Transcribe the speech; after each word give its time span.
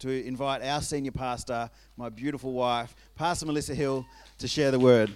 to 0.00 0.26
invite 0.26 0.62
our 0.62 0.80
senior 0.80 1.12
pastor, 1.12 1.70
my 1.96 2.08
beautiful 2.08 2.52
wife, 2.52 2.94
Pastor 3.14 3.46
Melissa 3.46 3.74
Hill, 3.74 4.04
to 4.38 4.48
share 4.48 4.70
the 4.70 4.78
word. 4.78 5.10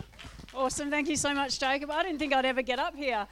Awesome. 0.55 0.91
Thank 0.91 1.09
you 1.09 1.17
so 1.17 1.35
much, 1.35 1.59
Jacob. 1.59 1.91
I 1.91 2.03
didn't 2.03 2.19
think 2.19 2.33
I'd 2.33 2.45
ever 2.45 2.63
get 2.63 2.79
up 2.79 2.97
here. 2.97 3.27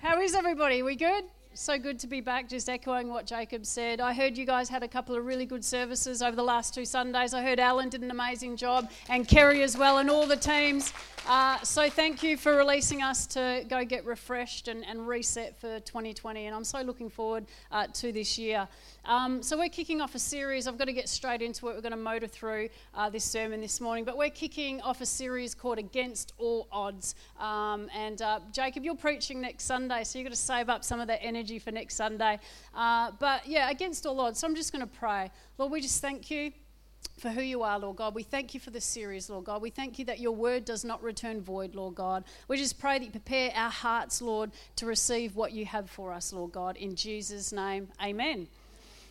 How 0.00 0.20
is 0.20 0.34
everybody? 0.34 0.82
We 0.82 0.96
good? 0.96 1.24
So 1.54 1.78
good 1.78 1.98
to 1.98 2.06
be 2.06 2.22
back, 2.22 2.48
just 2.48 2.70
echoing 2.70 3.10
what 3.10 3.26
Jacob 3.26 3.66
said. 3.66 4.00
I 4.00 4.14
heard 4.14 4.38
you 4.38 4.46
guys 4.46 4.70
had 4.70 4.82
a 4.82 4.88
couple 4.88 5.14
of 5.14 5.26
really 5.26 5.44
good 5.44 5.62
services 5.62 6.22
over 6.22 6.34
the 6.34 6.42
last 6.42 6.72
two 6.72 6.86
Sundays. 6.86 7.34
I 7.34 7.42
heard 7.42 7.60
Alan 7.60 7.90
did 7.90 8.00
an 8.00 8.10
amazing 8.10 8.56
job, 8.56 8.90
and 9.10 9.28
Kerry 9.28 9.62
as 9.62 9.76
well, 9.76 9.98
and 9.98 10.08
all 10.08 10.26
the 10.26 10.36
teams. 10.36 10.94
Uh, 11.28 11.60
so 11.60 11.88
thank 11.90 12.22
you 12.22 12.36
for 12.36 12.56
releasing 12.56 13.02
us 13.02 13.26
to 13.26 13.64
go 13.68 13.84
get 13.84 14.04
refreshed 14.06 14.66
and, 14.66 14.84
and 14.84 15.06
reset 15.06 15.54
for 15.60 15.78
2020. 15.80 16.46
And 16.46 16.56
I'm 16.56 16.64
so 16.64 16.80
looking 16.80 17.10
forward 17.10 17.44
uh, 17.70 17.86
to 17.92 18.12
this 18.12 18.38
year. 18.38 18.66
Um, 19.04 19.40
so 19.42 19.56
we're 19.56 19.68
kicking 19.68 20.00
off 20.00 20.14
a 20.16 20.18
series. 20.18 20.66
I've 20.66 20.78
got 20.78 20.86
to 20.86 20.92
get 20.92 21.08
straight 21.08 21.42
into 21.42 21.68
it. 21.68 21.74
We're 21.74 21.80
going 21.80 21.92
to 21.92 21.96
motor 21.96 22.26
through 22.26 22.70
uh, 22.94 23.10
this 23.10 23.24
sermon 23.24 23.60
this 23.60 23.80
morning, 23.80 24.04
but 24.04 24.16
we're 24.16 24.30
kicking 24.30 24.80
off 24.80 25.00
a 25.00 25.06
series 25.06 25.54
called 25.54 25.78
Against 25.78 26.32
All 26.38 26.66
Odds. 26.72 27.14
Um, 27.38 27.88
and 27.94 28.20
uh, 28.20 28.40
Jacob, 28.52 28.84
you're 28.84 28.96
preaching 28.96 29.40
next 29.40 29.64
Sunday, 29.64 30.02
so 30.02 30.18
you've 30.18 30.26
got 30.26 30.34
to 30.34 30.40
save 30.40 30.68
up 30.68 30.82
some 30.82 30.98
of 30.98 31.06
that 31.06 31.20
energy 31.22 31.41
for 31.60 31.72
next 31.72 31.96
Sunday. 31.96 32.38
Uh, 32.74 33.10
but 33.18 33.46
yeah, 33.46 33.70
Against 33.70 34.06
All 34.06 34.20
Odds. 34.20 34.38
So 34.40 34.46
I'm 34.46 34.54
just 34.54 34.72
going 34.72 34.86
to 34.86 34.92
pray. 34.98 35.30
Lord, 35.58 35.72
we 35.72 35.80
just 35.80 36.00
thank 36.00 36.30
you 36.30 36.52
for 37.18 37.30
who 37.30 37.42
you 37.42 37.62
are, 37.62 37.78
Lord 37.78 37.96
God. 37.96 38.14
We 38.14 38.22
thank 38.22 38.54
you 38.54 38.60
for 38.60 38.70
this 38.70 38.84
series, 38.84 39.28
Lord 39.28 39.44
God. 39.44 39.62
We 39.62 39.70
thank 39.70 39.98
you 39.98 40.04
that 40.06 40.20
your 40.20 40.32
word 40.32 40.64
does 40.64 40.84
not 40.84 41.02
return 41.02 41.40
void, 41.40 41.74
Lord 41.74 41.94
God. 41.94 42.24
We 42.48 42.56
just 42.56 42.78
pray 42.78 42.98
that 42.98 43.04
you 43.04 43.10
prepare 43.10 43.52
our 43.54 43.70
hearts, 43.70 44.22
Lord, 44.22 44.50
to 44.76 44.86
receive 44.86 45.36
what 45.36 45.52
you 45.52 45.64
have 45.66 45.90
for 45.90 46.12
us, 46.12 46.32
Lord 46.32 46.52
God. 46.52 46.76
In 46.76 46.94
Jesus' 46.96 47.52
name, 47.52 47.88
amen. 48.02 48.48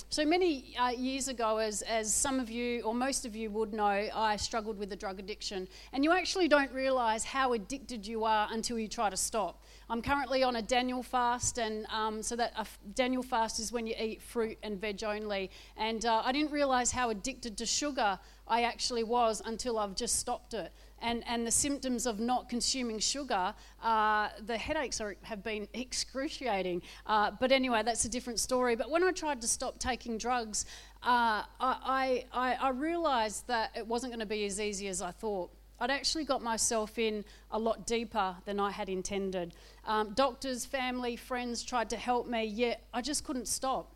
So 0.09 0.25
many 0.25 0.75
uh, 0.77 0.89
years 0.89 1.29
ago, 1.29 1.59
as, 1.59 1.83
as 1.83 2.13
some 2.13 2.41
of 2.41 2.49
you 2.49 2.81
or 2.81 2.93
most 2.93 3.25
of 3.25 3.33
you 3.33 3.49
would 3.51 3.73
know, 3.73 4.09
I 4.13 4.35
struggled 4.35 4.77
with 4.77 4.91
a 4.91 4.95
drug 4.97 5.19
addiction. 5.19 5.69
And 5.93 6.03
you 6.03 6.11
actually 6.11 6.49
don't 6.49 6.69
realize 6.73 7.23
how 7.23 7.53
addicted 7.53 8.05
you 8.05 8.25
are 8.25 8.49
until 8.51 8.77
you 8.77 8.89
try 8.89 9.09
to 9.09 9.15
stop. 9.15 9.63
I'm 9.91 10.01
currently 10.01 10.41
on 10.41 10.55
a 10.55 10.61
Daniel 10.61 11.03
fast, 11.03 11.57
and 11.57 11.85
um, 11.87 12.23
so 12.23 12.37
that 12.37 12.53
a 12.55 12.65
Daniel 12.95 13.21
fast 13.21 13.59
is 13.59 13.73
when 13.73 13.85
you 13.85 13.93
eat 13.99 14.21
fruit 14.21 14.57
and 14.63 14.79
veg 14.79 15.03
only. 15.03 15.51
And 15.75 16.05
uh, 16.05 16.21
I 16.23 16.31
didn't 16.31 16.51
realize 16.51 16.93
how 16.93 17.09
addicted 17.09 17.57
to 17.57 17.65
sugar 17.65 18.17
I 18.47 18.63
actually 18.63 19.03
was 19.03 19.41
until 19.43 19.77
I've 19.77 19.95
just 19.97 20.17
stopped 20.17 20.53
it 20.53 20.71
and, 21.01 21.23
and 21.27 21.45
the 21.45 21.51
symptoms 21.51 22.05
of 22.05 22.19
not 22.19 22.47
consuming 22.47 22.99
sugar, 22.99 23.53
uh, 23.83 24.29
the 24.45 24.57
headaches 24.57 25.01
are, 25.01 25.15
have 25.23 25.43
been 25.43 25.67
excruciating. 25.73 26.81
Uh, 27.05 27.31
but 27.39 27.51
anyway, 27.51 27.81
that's 27.83 28.05
a 28.05 28.09
different 28.09 28.39
story. 28.39 28.75
But 28.75 28.89
when 28.89 29.03
I 29.03 29.11
tried 29.11 29.41
to 29.41 29.47
stop 29.47 29.79
taking 29.79 30.17
drugs, 30.17 30.65
uh, 31.03 31.43
I, 31.59 32.25
I, 32.31 32.53
I 32.53 32.69
realised 32.69 33.47
that 33.47 33.71
it 33.75 33.85
wasn't 33.85 34.11
going 34.11 34.19
to 34.19 34.25
be 34.25 34.45
as 34.45 34.59
easy 34.59 34.87
as 34.87 35.01
I 35.01 35.11
thought. 35.11 35.51
I'd 35.81 35.91
actually 35.91 36.23
got 36.23 36.41
myself 36.41 36.97
in 36.97 37.25
a 37.49 37.59
lot 37.59 37.85
deeper 37.85 38.35
than 38.45 38.59
I 38.59 38.71
had 38.71 38.87
intended. 38.87 39.55
Um, 39.85 40.13
doctors, 40.13 40.63
family, 40.63 41.15
friends 41.15 41.63
tried 41.63 41.89
to 41.89 41.97
help 41.97 42.27
me, 42.27 42.45
yet 42.45 42.87
I 42.93 43.01
just 43.01 43.25
couldn't 43.25 43.47
stop. 43.47 43.95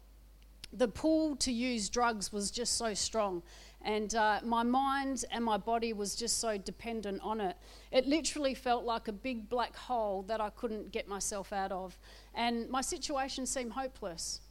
The 0.73 0.87
pull 0.89 1.37
to 1.37 1.51
use 1.53 1.87
drugs 1.87 2.33
was 2.33 2.51
just 2.51 2.77
so 2.77 2.93
strong 2.93 3.43
and 3.85 4.15
uh, 4.15 4.39
my 4.43 4.63
mind 4.63 5.25
and 5.31 5.45
my 5.45 5.57
body 5.57 5.93
was 5.93 6.15
just 6.15 6.39
so 6.39 6.57
dependent 6.57 7.21
on 7.21 7.39
it. 7.39 7.55
It 7.91 8.07
literally 8.07 8.55
felt 8.55 8.83
like 8.83 9.07
a 9.07 9.13
big 9.13 9.47
black 9.47 9.75
hole 9.75 10.23
that 10.23 10.41
I 10.41 10.49
couldn't 10.49 10.91
get 10.91 11.07
myself 11.07 11.53
out 11.53 11.71
of. 11.71 11.97
And 12.33 12.67
my 12.67 12.81
situation 12.81 13.45
seemed 13.45 13.73
hopeless. 13.73 14.41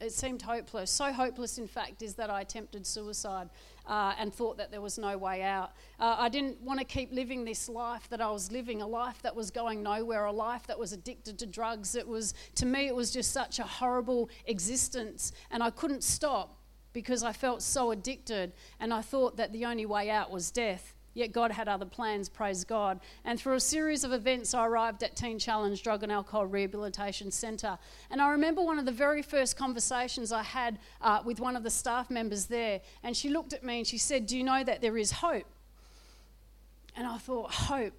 It 0.00 0.12
seemed 0.12 0.42
hopeless. 0.42 0.90
So 0.90 1.12
hopeless, 1.12 1.56
in 1.56 1.66
fact, 1.66 2.02
is 2.02 2.14
that 2.16 2.28
I 2.28 2.42
attempted 2.42 2.86
suicide 2.86 3.48
uh, 3.86 4.14
and 4.18 4.32
thought 4.32 4.56
that 4.58 4.70
there 4.70 4.80
was 4.80 4.98
no 4.98 5.16
way 5.16 5.42
out. 5.42 5.72
Uh, 5.98 6.16
I 6.18 6.28
didn't 6.28 6.60
want 6.60 6.80
to 6.80 6.84
keep 6.84 7.12
living 7.12 7.44
this 7.44 7.68
life 7.68 8.08
that 8.10 8.20
I 8.20 8.30
was 8.30 8.50
living, 8.50 8.82
a 8.82 8.86
life 8.86 9.20
that 9.22 9.34
was 9.34 9.50
going 9.50 9.82
nowhere, 9.82 10.24
a 10.24 10.32
life 10.32 10.66
that 10.66 10.78
was 10.78 10.92
addicted 10.92 11.38
to 11.38 11.46
drugs. 11.46 11.94
It 11.94 12.06
was, 12.06 12.34
to 12.56 12.66
me, 12.66 12.86
it 12.86 12.94
was 12.94 13.10
just 13.10 13.32
such 13.32 13.58
a 13.58 13.64
horrible 13.64 14.30
existence, 14.46 15.32
and 15.50 15.62
I 15.62 15.70
couldn't 15.70 16.02
stop 16.02 16.58
because 16.94 17.22
I 17.22 17.32
felt 17.32 17.60
so 17.60 17.90
addicted 17.90 18.52
and 18.80 18.94
I 18.94 19.02
thought 19.02 19.36
that 19.36 19.52
the 19.52 19.66
only 19.66 19.84
way 19.84 20.08
out 20.08 20.30
was 20.30 20.50
death. 20.50 20.94
Yet 21.14 21.32
God 21.32 21.52
had 21.52 21.68
other 21.68 21.86
plans, 21.86 22.28
praise 22.28 22.64
God. 22.64 23.00
And 23.24 23.38
through 23.38 23.54
a 23.54 23.60
series 23.60 24.02
of 24.02 24.12
events, 24.12 24.52
I 24.52 24.66
arrived 24.66 25.04
at 25.04 25.14
Teen 25.14 25.38
Challenge 25.38 25.80
Drug 25.80 26.02
and 26.02 26.10
Alcohol 26.10 26.46
Rehabilitation 26.46 27.30
Centre. 27.30 27.78
And 28.10 28.20
I 28.20 28.30
remember 28.30 28.62
one 28.62 28.80
of 28.80 28.84
the 28.84 28.92
very 28.92 29.22
first 29.22 29.56
conversations 29.56 30.32
I 30.32 30.42
had 30.42 30.78
uh, 31.00 31.22
with 31.24 31.38
one 31.38 31.54
of 31.54 31.62
the 31.62 31.70
staff 31.70 32.10
members 32.10 32.46
there. 32.46 32.80
And 33.04 33.16
she 33.16 33.30
looked 33.30 33.52
at 33.52 33.62
me 33.62 33.78
and 33.78 33.86
she 33.86 33.96
said, 33.96 34.26
Do 34.26 34.36
you 34.36 34.42
know 34.42 34.64
that 34.64 34.80
there 34.80 34.98
is 34.98 35.12
hope? 35.12 35.46
And 36.96 37.06
I 37.06 37.18
thought, 37.18 37.52
Hope. 37.52 37.94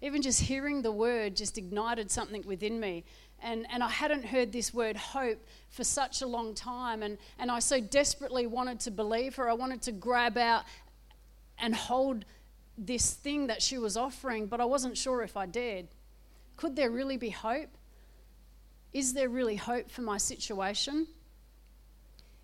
Even 0.00 0.22
just 0.22 0.42
hearing 0.42 0.82
the 0.82 0.92
word 0.92 1.34
just 1.34 1.58
ignited 1.58 2.08
something 2.08 2.44
within 2.46 2.78
me. 2.78 3.04
And, 3.40 3.66
and 3.70 3.82
I 3.82 3.88
hadn't 3.88 4.24
heard 4.24 4.52
this 4.52 4.72
word 4.72 4.96
hope 4.96 5.44
for 5.70 5.82
such 5.82 6.22
a 6.22 6.26
long 6.26 6.54
time. 6.54 7.02
And, 7.02 7.18
and 7.38 7.50
I 7.50 7.58
so 7.58 7.80
desperately 7.80 8.46
wanted 8.46 8.78
to 8.80 8.90
believe 8.92 9.34
her. 9.36 9.48
I 9.48 9.54
wanted 9.54 9.82
to 9.82 9.92
grab 9.92 10.36
out 10.38 10.64
and 11.60 11.74
hold 11.74 12.24
this 12.76 13.12
thing 13.12 13.48
that 13.48 13.62
she 13.62 13.78
was 13.78 13.96
offering, 13.96 14.46
but 14.46 14.60
I 14.60 14.64
wasn't 14.64 14.96
sure 14.96 15.22
if 15.22 15.36
I 15.36 15.46
dared. 15.46 15.88
Could 16.56 16.76
there 16.76 16.90
really 16.90 17.16
be 17.16 17.30
hope? 17.30 17.76
Is 18.92 19.12
there 19.12 19.28
really 19.28 19.56
hope 19.56 19.90
for 19.90 20.02
my 20.02 20.18
situation? 20.18 21.06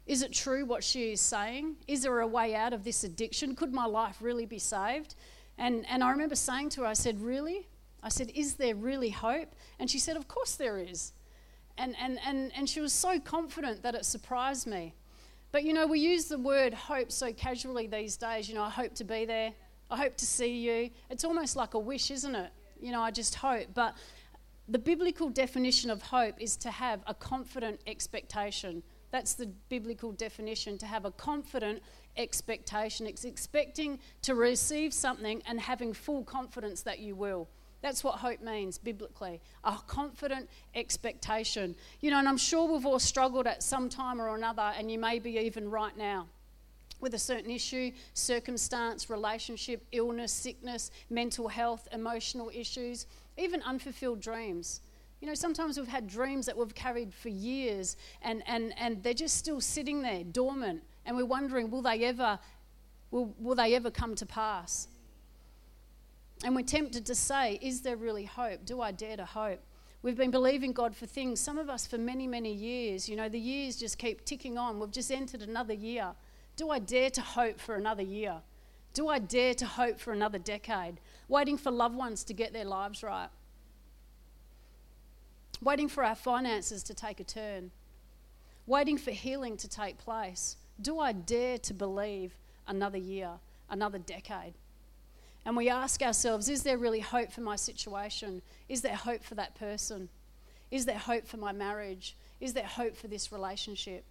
Is 0.07 0.23
it 0.23 0.33
true 0.33 0.67
what 0.67 0.85
she 0.85 1.13
is 1.13 1.21
saying? 1.21 1.77
Is 1.89 2.03
there 2.03 2.21
a 2.21 2.27
way 2.27 2.55
out 2.55 2.73
of 2.73 2.85
this 2.85 3.05
addiction? 3.05 3.57
Could 3.57 3.73
my 3.73 3.87
life 3.87 4.19
really 4.21 4.45
be 4.45 4.59
saved? 4.59 5.15
And, 5.57 5.87
and 5.89 6.05
I 6.05 6.11
remember 6.11 6.35
saying 6.35 6.71
to 6.71 6.83
her, 6.83 6.87
I 6.87 6.93
said, 6.93 7.21
Really? 7.21 7.69
I 8.03 8.11
said, 8.11 8.31
Is 8.35 8.55
there 8.55 8.75
really 8.75 9.11
hope? 9.11 9.55
And 9.79 9.91
she 9.91 9.99
said, 9.99 10.17
Of 10.17 10.29
course 10.29 10.57
there 10.57 10.79
is. 10.79 11.13
And, 11.79 11.97
and, 12.01 12.19
and, 12.25 12.53
and 12.55 12.69
she 12.69 12.81
was 12.81 12.93
so 12.93 13.19
confident 13.19 13.83
that 13.83 13.95
it 13.95 14.05
surprised 14.05 14.67
me. 14.67 14.95
But 15.55 15.63
you 15.63 15.73
know, 15.73 15.87
we 15.87 16.01
use 16.01 16.25
the 16.25 16.37
word 16.37 16.75
hope 16.75 17.13
so 17.13 17.33
casually 17.33 17.87
these 17.87 18.17
days. 18.17 18.49
You 18.49 18.57
know, 18.57 18.65
I 18.65 18.71
hope 18.71 18.93
to 18.97 19.05
be 19.05 19.25
there. 19.25 19.53
I 19.89 19.97
hope 19.97 20.17
to 20.17 20.27
see 20.27 20.59
you. 20.59 20.91
It's 21.11 21.23
almost 21.23 21.55
like 21.55 21.75
a 21.75 21.79
wish, 21.79 22.11
isn't 22.11 22.35
it? 22.35 22.51
You 22.81 22.91
know, 22.91 23.01
I 23.01 23.13
just 23.13 23.37
hope. 23.37 23.69
But 23.73 23.95
the 24.69 24.81
biblical 24.81 25.29
definition 25.29 25.91
of 25.91 26.03
hope 26.03 26.35
is 26.41 26.57
to 26.57 26.73
have 26.73 27.05
a 27.07 27.15
confident 27.15 27.79
expectation. 27.87 28.83
That's 29.13 29.35
the 29.35 29.47
biblical 29.69 30.11
definition 30.11 30.77
to 30.79 30.87
have 30.87 31.05
a 31.05 31.13
confident 31.13 31.85
expectation. 32.17 33.07
It's 33.07 33.25
expecting 33.25 34.01
to 34.23 34.35
receive 34.35 34.93
something 34.93 35.41
and 35.47 35.61
having 35.61 35.93
full 35.93 36.25
confidence 36.25 36.83
that 36.83 36.99
you 36.99 37.15
will. 37.15 37.49
That's 37.85 38.03
what 38.03 38.15
hope 38.15 38.41
means 38.41 38.79
biblically 38.79 39.43
a 39.63 39.77
confident 39.87 40.49
expectation. 40.75 41.77
You 42.01 42.13
know, 42.13 42.19
and 42.19 42.27
I'm 42.27 42.39
sure 42.39 42.67
we've 42.67 42.87
all 42.87 42.99
struggled 42.99 43.47
at 43.47 43.63
some 43.63 43.91
time 43.91 44.23
or 44.23 44.35
another, 44.35 44.73
and 44.79 44.91
you 44.91 44.99
may 44.99 45.19
be 45.19 45.37
even 45.37 45.71
right 45.71 45.95
now 45.95 46.27
with 47.03 47.13
a 47.13 47.19
certain 47.19 47.51
issue, 47.51 47.91
circumstance, 48.15 49.11
relationship, 49.11 49.85
illness, 49.93 50.33
sickness, 50.33 50.93
mental 51.11 51.47
health, 51.47 51.87
emotional 51.93 52.51
issues, 52.55 53.07
even 53.37 53.61
unfulfilled 53.61 54.23
dreams. 54.23 54.81
You 55.21 55.29
know, 55.29 55.35
sometimes 55.35 55.77
we've 55.77 55.87
had 55.87 56.07
dreams 56.07 56.47
that 56.47 56.57
we've 56.57 56.75
carried 56.75 57.13
for 57.13 57.29
years 57.29 57.99
and, 58.23 58.43
and, 58.47 58.73
and 58.79 59.03
they're 59.03 59.13
just 59.13 59.37
still 59.37 59.61
sitting 59.61 60.01
there 60.01 60.25
dormant, 60.25 60.83
and 61.05 61.19
we're 61.19 61.27
wondering, 61.27 61.71
will 61.71 61.83
they 61.83 62.03
ever, 62.07 62.39
will, 63.11 63.35
will 63.39 63.55
they 63.55 63.75
ever 63.75 63.91
come 63.91 64.15
to 64.15 64.25
pass? 64.25 64.89
And 66.45 66.55
we're 66.55 66.63
tempted 66.63 67.07
to 67.07 67.15
say, 67.15 67.59
Is 67.63 67.81
there 67.81 67.97
really 67.97 68.27
hope? 68.27 68.67
Do 68.67 68.83
I 68.83 68.93
dare 68.93 69.17
to 69.17 69.25
hope? 69.25 69.61
We've 70.03 70.17
been 70.17 70.31
believing 70.31 70.73
God 70.73 70.95
for 70.95 71.07
things, 71.07 71.41
some 71.41 71.57
of 71.57 71.71
us 71.71 71.87
for 71.87 71.97
many, 71.97 72.27
many 72.27 72.53
years. 72.53 73.09
You 73.09 73.17
know, 73.17 73.31
the 73.31 73.41
years 73.41 73.77
just 73.77 73.97
keep 73.97 74.27
ticking 74.27 74.59
on. 74.59 74.79
We've 74.79 74.91
just 74.91 75.11
entered 75.11 75.41
another 75.41 75.73
year. 75.73 76.13
Do 76.57 76.69
I 76.69 76.79
dare 76.79 77.09
to 77.09 77.23
hope 77.23 77.59
for 77.59 77.75
another 77.75 78.03
year? 78.03 78.43
Do 78.93 79.09
I 79.09 79.19
dare 79.19 79.55
to 79.55 79.65
hope 79.65 79.99
for 79.99 80.13
another 80.13 80.39
decade? 80.39 81.01
Waiting 81.29 81.57
for 81.57 81.71
loved 81.71 81.97
ones 81.97 82.23
to 82.25 82.35
get 82.35 82.53
their 82.53 82.67
lives 82.67 83.03
right. 83.03 83.31
Waiting 85.63 85.89
for 85.89 86.05
our 86.05 86.15
finances 86.15 86.83
to 86.83 86.95
take 86.95 87.21
a 87.21 87.25
turn. 87.25 87.71
Waiting 88.67 88.99
for 88.99 89.13
healing 89.13 89.57
to 89.57 89.69
take 89.69 89.97
place. 89.97 90.59
Do 90.81 90.99
I 90.99 91.13
dare 91.13 91.57
to 91.59 91.73
believe 91.73 92.37
another 92.69 92.99
year, 92.99 93.31
another 93.71 93.99
decade? 93.99 94.53
And 95.45 95.57
we 95.57 95.69
ask 95.69 96.03
ourselves, 96.03 96.49
is 96.49 96.63
there 96.63 96.79
really 96.79 97.01
hope 97.01 97.31
for 97.31 97.43
my 97.43 97.57
situation? 97.57 98.41
Is 98.69 98.83
there 98.83 98.97
hope 98.97 99.23
for 99.23 99.35
that 99.35 99.55
person? 99.55 100.09
Is 100.71 100.87
there 100.87 100.99
hope 100.99 101.27
for 101.27 101.37
my 101.37 101.53
marriage? 101.53 102.17
Is 102.41 102.55
there 102.55 102.65
hope 102.65 102.97
for 102.97 103.09
this 103.09 103.31
relationship? 103.31 104.05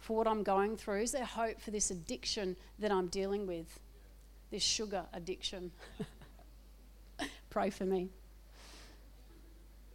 For 0.00 0.16
what 0.16 0.26
I'm 0.26 0.42
going 0.42 0.76
through? 0.76 1.02
Is 1.02 1.12
there 1.12 1.24
hope 1.24 1.60
for 1.60 1.70
this 1.70 1.90
addiction 1.90 2.56
that 2.78 2.90
I'm 2.90 3.08
dealing 3.08 3.46
with? 3.46 3.78
This 4.50 4.62
sugar 4.62 5.04
addiction? 5.12 5.70
Pray 7.50 7.68
for 7.68 7.84
me. 7.84 8.08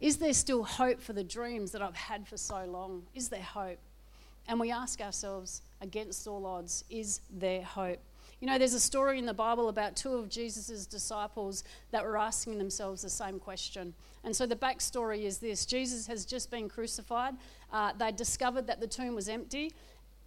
Is 0.00 0.18
there 0.18 0.34
still 0.34 0.62
hope 0.62 1.00
for 1.00 1.14
the 1.14 1.24
dreams 1.24 1.72
that 1.72 1.82
I've 1.82 1.96
had 1.96 2.28
for 2.28 2.36
so 2.36 2.64
long? 2.64 3.02
Is 3.14 3.28
there 3.28 3.42
hope? 3.42 3.78
And 4.46 4.60
we 4.60 4.70
ask 4.70 5.00
ourselves, 5.00 5.62
against 5.80 6.28
all 6.28 6.46
odds, 6.46 6.84
is 6.88 7.20
there 7.30 7.62
hope? 7.62 7.98
You 8.40 8.46
know, 8.46 8.58
there's 8.58 8.74
a 8.74 8.80
story 8.80 9.18
in 9.18 9.24
the 9.24 9.34
Bible 9.34 9.70
about 9.70 9.96
two 9.96 10.12
of 10.12 10.28
Jesus' 10.28 10.86
disciples 10.86 11.64
that 11.90 12.04
were 12.04 12.18
asking 12.18 12.58
themselves 12.58 13.00
the 13.00 13.08
same 13.08 13.38
question. 13.38 13.94
And 14.24 14.36
so 14.36 14.44
the 14.44 14.56
backstory 14.56 15.22
is 15.24 15.38
this 15.38 15.64
Jesus 15.64 16.06
has 16.06 16.26
just 16.26 16.50
been 16.50 16.68
crucified. 16.68 17.34
Uh, 17.72 17.92
they 17.98 18.12
discovered 18.12 18.66
that 18.66 18.80
the 18.80 18.86
tomb 18.86 19.14
was 19.14 19.28
empty, 19.28 19.72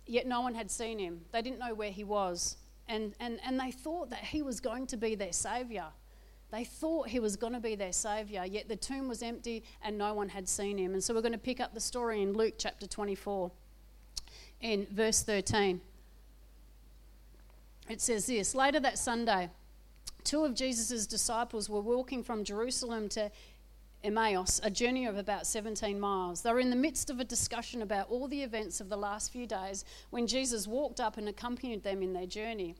yet 0.07 0.25
no 0.25 0.41
one 0.41 0.55
had 0.55 0.71
seen 0.71 0.97
him. 0.97 1.21
They 1.31 1.43
didn't 1.43 1.59
know 1.59 1.75
where 1.75 1.91
he 1.91 2.03
was. 2.03 2.57
And, 2.87 3.13
and, 3.19 3.39
and 3.45 3.59
they 3.59 3.69
thought 3.69 4.09
that 4.09 4.23
he 4.23 4.41
was 4.41 4.59
going 4.59 4.87
to 4.87 4.97
be 4.97 5.13
their 5.13 5.33
savior. 5.33 5.85
They 6.51 6.63
thought 6.63 7.09
he 7.09 7.19
was 7.19 7.35
going 7.35 7.53
to 7.53 7.59
be 7.59 7.75
their 7.75 7.93
savior, 7.93 8.43
yet 8.43 8.67
the 8.67 8.75
tomb 8.75 9.07
was 9.07 9.21
empty 9.21 9.63
and 9.83 9.99
no 9.99 10.15
one 10.15 10.29
had 10.29 10.49
seen 10.49 10.79
him. 10.79 10.93
And 10.93 11.03
so 11.03 11.13
we're 11.13 11.21
going 11.21 11.33
to 11.33 11.37
pick 11.37 11.59
up 11.59 11.75
the 11.75 11.79
story 11.79 12.23
in 12.23 12.33
Luke 12.33 12.55
chapter 12.57 12.87
24, 12.87 13.51
in 14.61 14.87
verse 14.89 15.21
13 15.21 15.79
it 17.89 18.01
says 18.01 18.27
this 18.27 18.55
Later 18.55 18.79
that 18.79 18.97
Sunday, 18.97 19.49
two 20.23 20.45
of 20.45 20.53
Jesus' 20.53 21.07
disciples 21.07 21.69
were 21.69 21.81
walking 21.81 22.23
from 22.23 22.43
Jerusalem 22.43 23.09
to 23.09 23.31
Emmaus, 24.03 24.61
a 24.63 24.69
journey 24.69 25.05
of 25.05 25.17
about 25.17 25.45
17 25.45 25.99
miles. 25.99 26.41
They 26.41 26.53
were 26.53 26.59
in 26.59 26.69
the 26.69 26.75
midst 26.75 27.09
of 27.09 27.19
a 27.19 27.25
discussion 27.25 27.81
about 27.81 28.09
all 28.09 28.27
the 28.27 28.43
events 28.43 28.79
of 28.79 28.87
the 28.87 28.95
last 28.95 29.31
few 29.31 29.45
days 29.45 29.83
when 30.09 30.25
Jesus 30.25 30.67
walked 30.67 31.01
up 31.01 31.17
and 31.17 31.27
accompanied 31.27 31.83
them 31.83 32.01
in 32.01 32.13
their 32.13 32.25
journey. 32.25 32.75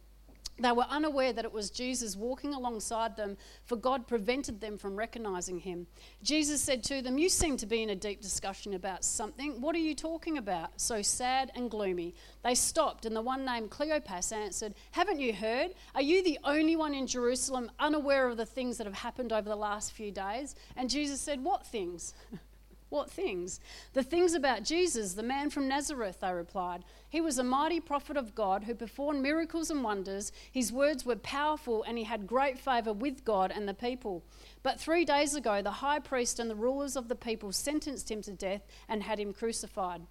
They 0.60 0.72
were 0.72 0.86
unaware 0.90 1.34
that 1.34 1.46
it 1.46 1.54
was 1.54 1.70
Jesus 1.70 2.16
walking 2.16 2.54
alongside 2.54 3.16
them, 3.16 3.38
for 3.64 3.76
God 3.76 4.08
prevented 4.08 4.60
them 4.60 4.78
from 4.78 4.96
recognizing 4.96 5.60
him. 5.60 5.88
Jesus 6.22 6.62
said 6.62 6.84
to 6.86 7.02
them, 7.02 7.18
You 7.18 7.30
seem 7.30 7.58
to 7.58 7.66
be 7.66 7.82
in 7.82 7.92
a 7.92 7.96
deep 7.96 8.22
discussion 8.22 8.74
about 8.74 9.04
something. 9.04 9.62
What 9.62 9.76
are 9.76 9.80
you 9.80 9.96
talking 9.96 10.38
about? 10.38 10.80
So 10.80 11.02
sad 11.02 11.52
and 11.56 11.72
gloomy. 11.72 12.14
They 12.44 12.56
stopped, 12.56 13.06
and 13.06 13.16
the 13.16 13.22
one 13.22 13.46
named 13.46 13.70
Cleopas 13.70 14.34
answered, 14.34 14.74
Haven't 14.92 15.20
you 15.20 15.34
heard? 15.34 15.72
Are 15.96 16.02
you 16.02 16.24
the 16.24 16.40
only 16.44 16.76
one 16.76 16.94
in 16.94 17.08
Jerusalem 17.08 17.72
unaware 17.80 18.28
of 18.28 18.38
the 18.38 18.46
things 18.46 18.78
that 18.78 18.88
have 18.88 18.96
happened 18.96 19.32
over 19.32 19.48
the 19.48 19.56
last 19.56 19.94
few 19.94 20.12
days? 20.12 20.56
And 20.76 20.90
Jesus 20.90 21.22
said, 21.22 21.44
What 21.44 21.66
things? 21.66 22.14
What 22.90 23.12
things? 23.12 23.60
The 23.94 24.02
things 24.02 24.34
about 24.34 24.64
Jesus, 24.64 25.14
the 25.14 25.22
man 25.22 25.52
from 25.52 25.68
Nazareth, 25.68 26.22
they 26.22 26.34
replied. 26.34 26.84
He 27.08 27.22
was 27.22 27.38
a 27.38 27.44
mighty 27.44 27.80
prophet 27.80 28.18
of 28.18 28.34
God 28.34 28.64
who 28.64 28.74
performed 28.74 29.22
miracles 29.22 29.70
and 29.70 29.84
wonders. 29.84 30.32
His 30.52 30.74
words 30.74 31.06
were 31.06 31.16
powerful 31.16 31.84
and 31.84 32.00
he 32.00 32.04
had 32.04 32.26
great 32.26 32.58
favor 32.58 32.92
with 32.92 33.24
God 33.24 33.52
and 33.52 33.68
the 33.68 33.76
people. 33.76 34.24
But 34.64 34.80
three 34.80 35.06
days 35.06 35.36
ago, 35.36 35.62
the 35.62 35.70
high 35.70 36.00
priest 36.00 36.40
and 36.40 36.50
the 36.50 36.56
rulers 36.56 36.96
of 36.96 37.10
the 37.10 37.16
people 37.16 37.52
sentenced 37.52 38.10
him 38.10 38.24
to 38.24 38.32
death 38.32 38.66
and 38.88 39.04
had 39.04 39.20
him 39.20 39.34
crucified. 39.34 40.02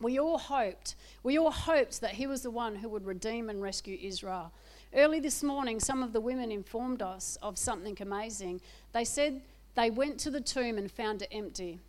We 0.00 0.18
all 0.18 0.38
hoped, 0.38 0.94
we 1.22 1.38
all 1.38 1.50
hoped 1.50 2.00
that 2.00 2.12
he 2.12 2.26
was 2.26 2.42
the 2.42 2.50
one 2.50 2.76
who 2.76 2.88
would 2.88 3.06
redeem 3.06 3.48
and 3.48 3.62
rescue 3.62 3.98
Israel. 4.00 4.52
Early 4.94 5.20
this 5.20 5.42
morning, 5.42 5.80
some 5.80 6.02
of 6.02 6.12
the 6.12 6.20
women 6.20 6.50
informed 6.50 7.02
us 7.02 7.36
of 7.42 7.58
something 7.58 7.96
amazing. 8.00 8.60
They 8.92 9.04
said 9.04 9.42
they 9.74 9.90
went 9.90 10.18
to 10.20 10.30
the 10.30 10.40
tomb 10.40 10.78
and 10.78 10.90
found 10.90 11.22
it 11.22 11.28
empty. 11.30 11.80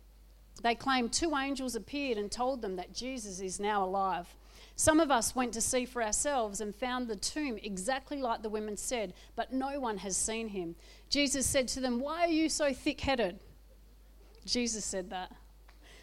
They 0.62 0.74
claim 0.74 1.08
two 1.08 1.34
angels 1.36 1.74
appeared 1.74 2.18
and 2.18 2.30
told 2.30 2.62
them 2.62 2.76
that 2.76 2.92
Jesus 2.92 3.40
is 3.40 3.60
now 3.60 3.84
alive. 3.84 4.34
Some 4.76 5.00
of 5.00 5.10
us 5.10 5.34
went 5.34 5.52
to 5.54 5.60
see 5.60 5.84
for 5.84 6.02
ourselves 6.02 6.60
and 6.60 6.74
found 6.74 7.08
the 7.08 7.16
tomb 7.16 7.58
exactly 7.62 8.20
like 8.22 8.42
the 8.42 8.48
women 8.48 8.76
said, 8.76 9.12
but 9.34 9.52
no 9.52 9.80
one 9.80 9.98
has 9.98 10.16
seen 10.16 10.48
him. 10.48 10.76
Jesus 11.10 11.46
said 11.46 11.66
to 11.68 11.80
them, 11.80 11.98
Why 12.00 12.20
are 12.22 12.28
you 12.28 12.48
so 12.48 12.72
thick 12.72 13.00
headed? 13.00 13.40
Jesus 14.44 14.84
said 14.84 15.10
that. 15.10 15.32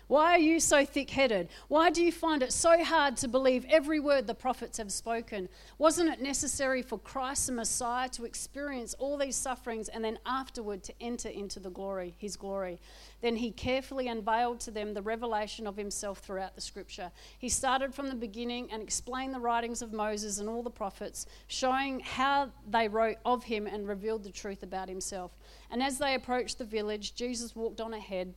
Why 0.07 0.33
are 0.33 0.39
you 0.39 0.59
so 0.59 0.85
thick 0.85 1.09
headed? 1.09 1.49
Why 1.67 1.89
do 1.89 2.03
you 2.03 2.11
find 2.11 2.43
it 2.43 2.53
so 2.53 2.83
hard 2.83 3.17
to 3.17 3.27
believe 3.27 3.65
every 3.67 3.99
word 3.99 4.27
the 4.27 4.35
prophets 4.35 4.77
have 4.77 4.91
spoken? 4.91 5.49
Wasn't 5.79 6.09
it 6.09 6.21
necessary 6.21 6.83
for 6.83 6.99
Christ 6.99 7.47
the 7.47 7.53
Messiah 7.53 8.07
to 8.09 8.25
experience 8.25 8.93
all 8.99 9.17
these 9.17 9.35
sufferings 9.35 9.89
and 9.89 10.03
then 10.05 10.19
afterward 10.23 10.83
to 10.83 10.93
enter 11.01 11.29
into 11.29 11.59
the 11.59 11.71
glory, 11.71 12.13
his 12.19 12.35
glory? 12.35 12.79
Then 13.21 13.35
he 13.35 13.49
carefully 13.49 14.07
unveiled 14.07 14.59
to 14.61 14.71
them 14.71 14.93
the 14.93 15.01
revelation 15.01 15.65
of 15.65 15.75
himself 15.75 16.19
throughout 16.19 16.53
the 16.53 16.61
scripture. 16.61 17.11
He 17.39 17.49
started 17.49 17.95
from 17.95 18.07
the 18.07 18.15
beginning 18.15 18.71
and 18.71 18.83
explained 18.83 19.33
the 19.33 19.39
writings 19.39 19.81
of 19.81 19.91
Moses 19.91 20.37
and 20.37 20.47
all 20.47 20.61
the 20.61 20.69
prophets, 20.69 21.25
showing 21.47 21.99
how 22.01 22.51
they 22.69 22.87
wrote 22.87 23.17
of 23.25 23.43
him 23.43 23.65
and 23.65 23.87
revealed 23.87 24.23
the 24.23 24.31
truth 24.31 24.61
about 24.61 24.87
himself. 24.87 25.31
And 25.71 25.81
as 25.81 25.97
they 25.97 26.13
approached 26.13 26.59
the 26.59 26.65
village, 26.65 27.15
Jesus 27.15 27.55
walked 27.55 27.81
on 27.81 27.95
ahead 27.95 28.35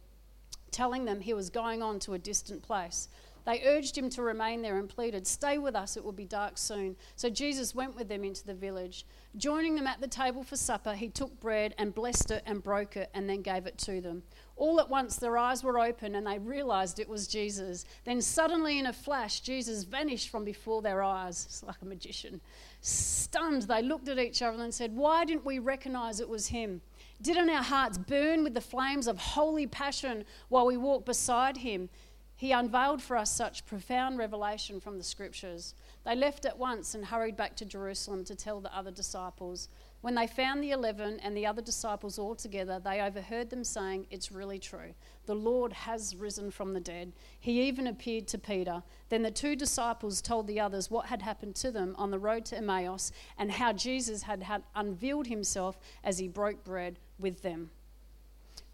telling 0.70 1.04
them 1.04 1.20
he 1.20 1.34
was 1.34 1.50
going 1.50 1.82
on 1.82 1.98
to 2.00 2.14
a 2.14 2.18
distant 2.18 2.62
place. 2.62 3.08
They 3.48 3.62
urged 3.64 3.96
him 3.96 4.10
to 4.10 4.22
remain 4.22 4.60
there 4.60 4.78
and 4.78 4.90
pleaded, 4.90 5.26
Stay 5.26 5.56
with 5.56 5.74
us, 5.74 5.96
it 5.96 6.04
will 6.04 6.12
be 6.12 6.26
dark 6.26 6.58
soon. 6.58 6.96
So 7.16 7.30
Jesus 7.30 7.74
went 7.74 7.96
with 7.96 8.06
them 8.06 8.22
into 8.22 8.44
the 8.44 8.52
village. 8.52 9.06
Joining 9.38 9.74
them 9.74 9.86
at 9.86 10.02
the 10.02 10.06
table 10.06 10.42
for 10.42 10.56
supper, 10.56 10.92
he 10.92 11.08
took 11.08 11.40
bread 11.40 11.74
and 11.78 11.94
blessed 11.94 12.30
it 12.30 12.42
and 12.44 12.62
broke 12.62 12.98
it 12.98 13.08
and 13.14 13.26
then 13.26 13.40
gave 13.40 13.66
it 13.66 13.78
to 13.78 14.02
them. 14.02 14.22
All 14.56 14.80
at 14.80 14.90
once 14.90 15.16
their 15.16 15.38
eyes 15.38 15.64
were 15.64 15.78
open 15.78 16.14
and 16.14 16.26
they 16.26 16.38
realized 16.38 16.98
it 16.98 17.08
was 17.08 17.26
Jesus. 17.26 17.86
Then 18.04 18.20
suddenly, 18.20 18.78
in 18.78 18.84
a 18.84 18.92
flash, 18.92 19.40
Jesus 19.40 19.84
vanished 19.84 20.28
from 20.28 20.44
before 20.44 20.82
their 20.82 21.02
eyes. 21.02 21.46
It's 21.46 21.62
like 21.62 21.80
a 21.80 21.86
magician. 21.86 22.42
Stunned, 22.82 23.62
they 23.62 23.80
looked 23.80 24.08
at 24.08 24.18
each 24.18 24.42
other 24.42 24.62
and 24.62 24.74
said, 24.74 24.94
Why 24.94 25.24
didn't 25.24 25.46
we 25.46 25.58
recognize 25.58 26.20
it 26.20 26.28
was 26.28 26.48
him? 26.48 26.82
Didn't 27.20 27.50
our 27.50 27.64
hearts 27.64 27.98
burn 27.98 28.44
with 28.44 28.54
the 28.54 28.60
flames 28.60 29.08
of 29.08 29.18
holy 29.18 29.66
passion 29.66 30.24
while 30.48 30.66
we 30.66 30.76
walked 30.76 31.06
beside 31.06 31.56
him? 31.56 31.88
He 32.36 32.52
unveiled 32.52 33.02
for 33.02 33.16
us 33.16 33.32
such 33.32 33.66
profound 33.66 34.18
revelation 34.18 34.78
from 34.78 34.96
the 34.96 35.02
scriptures. 35.02 35.74
They 36.04 36.14
left 36.14 36.44
at 36.44 36.56
once 36.56 36.94
and 36.94 37.04
hurried 37.04 37.36
back 37.36 37.56
to 37.56 37.64
Jerusalem 37.64 38.22
to 38.26 38.36
tell 38.36 38.60
the 38.60 38.72
other 38.72 38.92
disciples. 38.92 39.68
When 40.00 40.14
they 40.14 40.28
found 40.28 40.62
the 40.62 40.70
eleven 40.70 41.18
and 41.18 41.36
the 41.36 41.46
other 41.46 41.60
disciples 41.60 42.16
all 42.16 42.36
together, 42.36 42.78
they 42.78 43.00
overheard 43.00 43.50
them 43.50 43.64
saying, 43.64 44.06
It's 44.12 44.30
really 44.30 44.60
true. 44.60 44.94
The 45.26 45.34
Lord 45.34 45.72
has 45.72 46.14
risen 46.14 46.52
from 46.52 46.72
the 46.72 46.80
dead. 46.80 47.12
He 47.40 47.62
even 47.62 47.88
appeared 47.88 48.28
to 48.28 48.38
Peter. 48.38 48.84
Then 49.08 49.22
the 49.22 49.32
two 49.32 49.56
disciples 49.56 50.22
told 50.22 50.46
the 50.46 50.60
others 50.60 50.88
what 50.88 51.06
had 51.06 51.22
happened 51.22 51.56
to 51.56 51.72
them 51.72 51.96
on 51.98 52.12
the 52.12 52.20
road 52.20 52.44
to 52.44 52.56
Emmaus 52.56 53.10
and 53.36 53.50
how 53.50 53.72
Jesus 53.72 54.22
had, 54.22 54.44
had 54.44 54.62
unveiled 54.76 55.26
himself 55.26 55.80
as 56.04 56.18
he 56.18 56.28
broke 56.28 56.62
bread 56.62 57.00
with 57.18 57.42
them. 57.42 57.70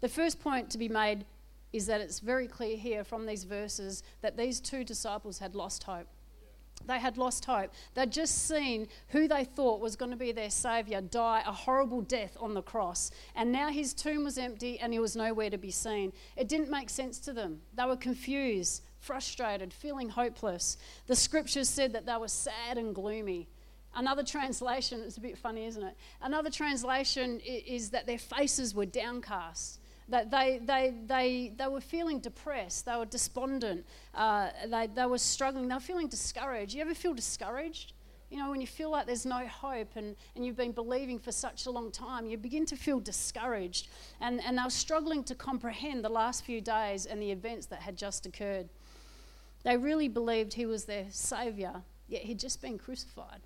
The 0.01 0.09
first 0.09 0.39
point 0.39 0.69
to 0.71 0.77
be 0.77 0.89
made 0.89 1.25
is 1.73 1.87
that 1.87 2.01
it's 2.01 2.19
very 2.19 2.47
clear 2.47 2.77
here 2.77 3.03
from 3.03 3.25
these 3.25 3.43
verses 3.43 4.03
that 4.21 4.37
these 4.37 4.59
two 4.59 4.83
disciples 4.83 5.39
had 5.39 5.55
lost 5.55 5.83
hope. 5.83 6.07
They 6.85 6.99
had 6.99 7.17
lost 7.17 7.45
hope. 7.45 7.71
They'd 7.93 8.11
just 8.11 8.47
seen 8.47 8.87
who 9.09 9.27
they 9.27 9.43
thought 9.43 9.79
was 9.79 9.95
going 9.95 10.11
to 10.11 10.17
be 10.17 10.31
their 10.31 10.49
Saviour 10.49 11.01
die 11.01 11.41
a 11.45 11.51
horrible 11.51 12.01
death 12.01 12.37
on 12.39 12.53
the 12.53 12.61
cross. 12.61 13.11
And 13.35 13.51
now 13.51 13.69
his 13.69 13.93
tomb 13.93 14.23
was 14.23 14.37
empty 14.37 14.79
and 14.79 14.93
he 14.93 14.99
was 14.99 15.15
nowhere 15.15 15.49
to 15.49 15.57
be 15.57 15.71
seen. 15.71 16.13
It 16.35 16.47
didn't 16.47 16.69
make 16.69 16.89
sense 16.89 17.19
to 17.19 17.33
them. 17.33 17.61
They 17.73 17.85
were 17.85 17.95
confused, 17.95 18.83
frustrated, 18.99 19.73
feeling 19.73 20.09
hopeless. 20.09 20.77
The 21.07 21.15
scriptures 21.15 21.69
said 21.69 21.93
that 21.93 22.05
they 22.05 22.17
were 22.17 22.27
sad 22.27 22.77
and 22.77 22.93
gloomy. 22.93 23.47
Another 23.95 24.23
translation, 24.23 25.01
it's 25.05 25.15
a 25.15 25.21
bit 25.21 25.37
funny, 25.37 25.65
isn't 25.65 25.83
it? 25.83 25.95
Another 26.21 26.49
translation 26.49 27.39
is 27.39 27.89
that 27.91 28.05
their 28.05 28.17
faces 28.17 28.75
were 28.75 28.85
downcast. 28.85 29.79
That 30.09 30.29
they, 30.29 30.59
they, 30.63 30.93
they, 31.07 31.53
they 31.57 31.67
were 31.67 31.81
feeling 31.81 32.19
depressed, 32.19 32.85
they 32.85 32.95
were 32.95 33.05
despondent, 33.05 33.85
uh, 34.13 34.49
they, 34.67 34.87
they 34.93 35.05
were 35.05 35.17
struggling, 35.17 35.67
they 35.67 35.73
were 35.73 35.79
feeling 35.79 36.07
discouraged. 36.07 36.75
You 36.75 36.81
ever 36.81 36.93
feel 36.93 37.13
discouraged? 37.13 37.93
You 38.29 38.37
know, 38.37 38.51
when 38.51 38.61
you 38.61 38.67
feel 38.67 38.91
like 38.91 39.07
there's 39.07 39.25
no 39.25 39.47
hope 39.47 39.95
and, 39.95 40.15
and 40.35 40.45
you've 40.45 40.57
been 40.57 40.73
believing 40.73 41.17
for 41.17 41.31
such 41.31 41.65
a 41.65 41.71
long 41.71 41.89
time, 41.89 42.27
you 42.27 42.37
begin 42.37 42.65
to 42.67 42.75
feel 42.75 42.99
discouraged. 42.99 43.87
And, 44.19 44.43
and 44.43 44.57
they 44.57 44.63
were 44.63 44.69
struggling 44.69 45.23
to 45.23 45.35
comprehend 45.35 46.03
the 46.03 46.09
last 46.09 46.43
few 46.43 46.59
days 46.59 47.05
and 47.05 47.19
the 47.21 47.31
events 47.31 47.65
that 47.67 47.79
had 47.79 47.97
just 47.97 48.25
occurred. 48.25 48.69
They 49.63 49.77
really 49.77 50.09
believed 50.09 50.53
he 50.53 50.65
was 50.67 50.85
their 50.85 51.05
saviour, 51.09 51.81
yet 52.07 52.23
he'd 52.23 52.39
just 52.39 52.61
been 52.61 52.77
crucified 52.77 53.41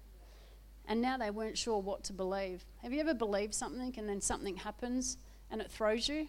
and 0.90 1.00
now 1.02 1.18
they 1.18 1.30
weren't 1.30 1.58
sure 1.58 1.80
what 1.80 2.04
to 2.06 2.14
believe. 2.14 2.66
Have 2.82 2.92
you 2.92 3.00
ever 3.00 3.14
believed 3.14 3.54
something 3.54 3.94
and 3.98 4.10
then 4.10 4.20
something 4.20 4.58
happens 4.58 5.18
and 5.52 5.62
it 5.62 5.70
throws 5.72 6.10
you? 6.10 6.28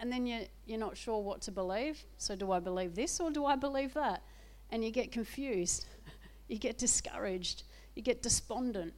And 0.00 0.10
then 0.10 0.26
you're, 0.26 0.42
you're 0.66 0.80
not 0.80 0.96
sure 0.96 1.22
what 1.22 1.40
to 1.42 1.52
believe. 1.52 2.04
So, 2.18 2.34
do 2.34 2.50
I 2.50 2.58
believe 2.58 2.96
this 2.96 3.20
or 3.20 3.30
do 3.30 3.46
I 3.46 3.54
believe 3.54 3.94
that? 3.94 4.22
And 4.70 4.84
you 4.84 4.90
get 4.90 5.12
confused, 5.12 5.86
you 6.48 6.58
get 6.58 6.76
discouraged, 6.76 7.62
you 7.94 8.02
get 8.02 8.20
despondent. 8.20 8.94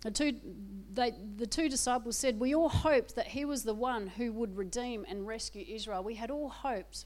The 0.00 0.10
two, 0.10 0.34
they, 0.94 1.12
the 1.36 1.46
two 1.46 1.68
disciples 1.68 2.16
said, 2.16 2.40
We 2.40 2.54
all 2.54 2.70
hoped 2.70 3.14
that 3.16 3.28
he 3.28 3.44
was 3.44 3.62
the 3.62 3.74
one 3.74 4.06
who 4.06 4.32
would 4.32 4.56
redeem 4.56 5.04
and 5.06 5.26
rescue 5.26 5.64
Israel. 5.68 6.02
We 6.02 6.14
had 6.14 6.30
all 6.30 6.48
hoped 6.48 7.04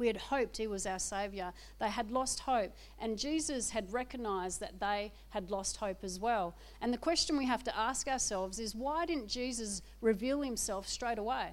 we 0.00 0.06
had 0.06 0.16
hoped 0.16 0.56
he 0.56 0.66
was 0.66 0.86
our 0.86 0.98
Saviour. 0.98 1.52
They 1.78 1.90
had 1.90 2.10
lost 2.10 2.40
hope, 2.40 2.74
and 2.98 3.18
Jesus 3.18 3.70
had 3.70 3.92
recognized 3.92 4.58
that 4.60 4.80
they 4.80 5.12
had 5.28 5.50
lost 5.50 5.76
hope 5.76 6.02
as 6.02 6.18
well. 6.18 6.56
And 6.80 6.92
the 6.92 6.98
question 6.98 7.36
we 7.36 7.46
have 7.46 7.62
to 7.64 7.78
ask 7.78 8.08
ourselves 8.08 8.58
is 8.58 8.74
why 8.74 9.04
didn't 9.04 9.28
Jesus 9.28 9.82
reveal 10.00 10.40
himself 10.40 10.88
straight 10.88 11.18
away? 11.18 11.50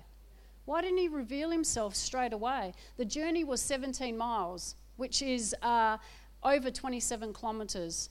Why 0.63 0.81
didn't 0.81 0.97
he 0.97 1.09
reveal 1.09 1.51
himself 1.51 1.93
straight 1.93 2.33
away? 2.33 2.73
The 2.95 3.05
journey 3.05 3.43
was 3.43 3.61
17 3.61 4.17
miles, 4.17 4.75
which 4.95 5.21
is 5.21 5.53
uh, 5.61 5.97
over 6.41 6.71
27 6.71 7.33
kilometres. 7.33 8.09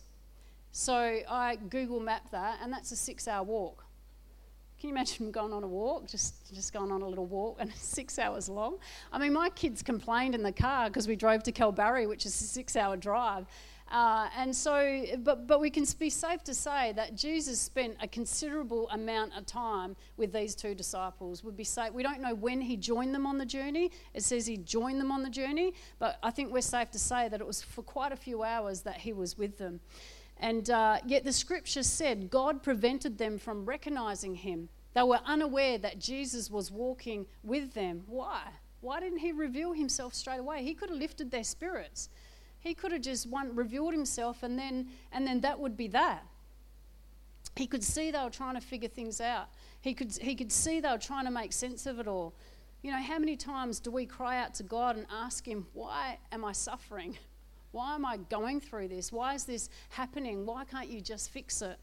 So 0.71 1.21
I 1.29 1.57
Google 1.71 2.01
mapped 2.01 2.33
that, 2.33 2.59
and 2.63 2.71
that's 2.71 2.93
a 2.93 2.97
six 2.97 3.27
hour 3.27 3.43
walk. 3.43 3.86
Can 4.79 4.91
you 4.91 4.95
imagine 4.95 5.31
going 5.31 5.55
on 5.55 5.63
a 5.63 5.67
walk, 5.67 6.07
just, 6.07 6.53
just 6.55 6.73
going 6.75 6.93
on 6.93 7.01
a 7.01 7.09
little 7.09 7.25
walk, 7.25 7.57
and 7.61 7.73
six 7.77 8.19
hours 8.19 8.49
long? 8.49 8.77
I 9.11 9.19
mean, 9.19 9.33
my 9.33 9.49
kids 9.51 9.83
complained 9.83 10.35
in 10.35 10.43
the 10.43 10.53
car 10.53 10.89
because 10.89 11.09
we 11.09 11.17
drove 11.17 11.43
to 11.45 11.53
Kalbarri, 11.53 12.07
which 12.07 12.27
is 12.27 12.39
a 12.41 12.45
six 12.45 12.77
hour 12.77 12.97
drive. 12.97 13.47
Uh, 13.91 14.29
and 14.37 14.55
so, 14.55 15.05
but, 15.19 15.47
but 15.47 15.61
we 15.61 15.71
can 15.71 15.87
be 15.99 16.11
safe 16.11 16.43
to 16.43 16.53
say 16.53 16.93
that 16.97 17.15
Jesus 17.15 17.61
spent 17.61 17.97
a 18.03 18.09
considerable 18.09 18.89
amount 18.91 19.33
of 19.37 19.47
time 19.47 19.95
with 20.17 20.33
these 20.33 20.55
two 20.55 20.75
disciples. 20.75 21.45
Would 21.45 21.57
be 21.57 21.65
safe. 21.65 21.93
We 21.93 22.03
don't 22.03 22.21
know 22.21 22.35
when 22.35 22.61
he 22.61 22.77
joined 22.77 23.15
them 23.15 23.27
on 23.27 23.39
the 23.39 23.47
journey. 23.47 23.93
It 24.13 24.25
says 24.25 24.45
he 24.45 24.57
joined 24.57 25.01
them 25.01 25.13
on 25.13 25.23
the 25.23 25.31
journey, 25.31 25.73
but 26.01 26.19
I 26.23 26.33
think 26.33 26.53
we're 26.53 26.63
safe 26.63 26.91
to 26.91 26.99
say 26.99 27.29
that 27.29 27.41
it 27.41 27.47
was 27.47 27.63
for 27.63 27.83
quite 27.83 28.11
a 28.11 28.17
few 28.17 28.43
hours 28.43 28.83
that 28.83 28.97
he 28.97 29.13
was 29.13 29.39
with 29.39 29.57
them. 29.57 29.81
And 30.39 30.69
uh, 30.69 30.99
yet 31.07 31.25
the 31.25 31.33
scripture 31.33 31.83
said 31.83 32.31
God 32.31 32.63
prevented 32.63 33.19
them 33.19 33.39
from 33.39 33.65
recognizing 33.65 34.35
him. 34.35 34.69
They 34.95 35.03
were 35.03 35.21
unaware 35.25 35.79
that 35.79 35.99
Jesus 35.99 36.51
was 36.51 36.71
walking 36.71 37.27
with 37.43 37.75
them. 37.75 38.05
Why? 38.07 38.43
Why 38.81 39.01
didn't 39.01 39.19
he 39.19 39.33
reveal 39.33 39.73
himself 39.73 40.15
straight 40.15 40.41
away? 40.41 40.63
He 40.63 40.75
could 40.75 40.91
have 40.91 40.99
lifted 40.99 41.31
their 41.31 41.45
spirits. 41.45 42.09
He 42.61 42.75
could 42.75 42.93
have 42.93 43.03
just 43.03 43.29
one 43.29 43.55
revealed 43.55 43.93
himself 43.93 44.43
and 44.43 44.59
then 44.59 44.89
and 45.13 45.27
then 45.27 45.41
that 45.41 45.59
would 45.59 45.77
be 45.77 45.89
that. 45.89 46.25
He 47.57 47.67
could 47.67 47.83
see 47.83 48.11
they 48.11 48.23
were 48.23 48.31
trying 48.31 48.55
to 48.55 48.61
figure 48.61 48.89
things 48.89 49.21
out. 49.21 49.49
He 49.81 49.95
could 49.95 50.13
he 50.17 50.35
could 50.35 50.53
see 50.53 50.81
they 50.81 50.91
were 50.91 50.99
trying 50.99 51.25
to 51.25 51.31
make 51.31 51.53
sense 51.53 51.87
of 51.87 51.99
it 51.99 52.07
all. 52.07 52.35
You 52.83 52.91
know, 52.93 53.03
how 53.03 53.19
many 53.19 53.37
times 53.37 53.81
do 53.81 53.91
we 53.91 54.05
cry 54.05 54.39
out 54.39 54.55
to 54.55 54.63
God 54.63 54.97
and 54.97 55.07
ask 55.11 55.47
him, 55.47 55.67
"Why 55.73 56.19
am 56.31 56.45
I 56.45 56.53
suffering?" 56.53 57.17
Why 57.77 57.95
am 57.95 58.07
I 58.07 58.17
going 58.17 58.59
through 58.59 58.89
this? 58.89 59.13
Why 59.13 59.35
is 59.35 59.45
this 59.45 59.69
happening? 59.91 60.47
Why 60.47 60.65
can't 60.65 60.89
you 60.89 61.03
just 61.03 61.31
fix 61.31 61.61
it? 61.61 61.77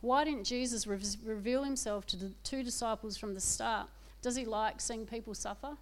Why 0.00 0.24
didn't 0.24 0.44
Jesus 0.44 0.86
re- 0.86 0.98
reveal 1.22 1.64
himself 1.64 2.06
to 2.06 2.16
the 2.16 2.32
two 2.44 2.62
disciples 2.62 3.18
from 3.18 3.34
the 3.34 3.40
start? 3.40 3.88
Does 4.22 4.36
he 4.36 4.46
like 4.46 4.80
seeing 4.80 5.04
people 5.04 5.34
suffer? 5.34 5.76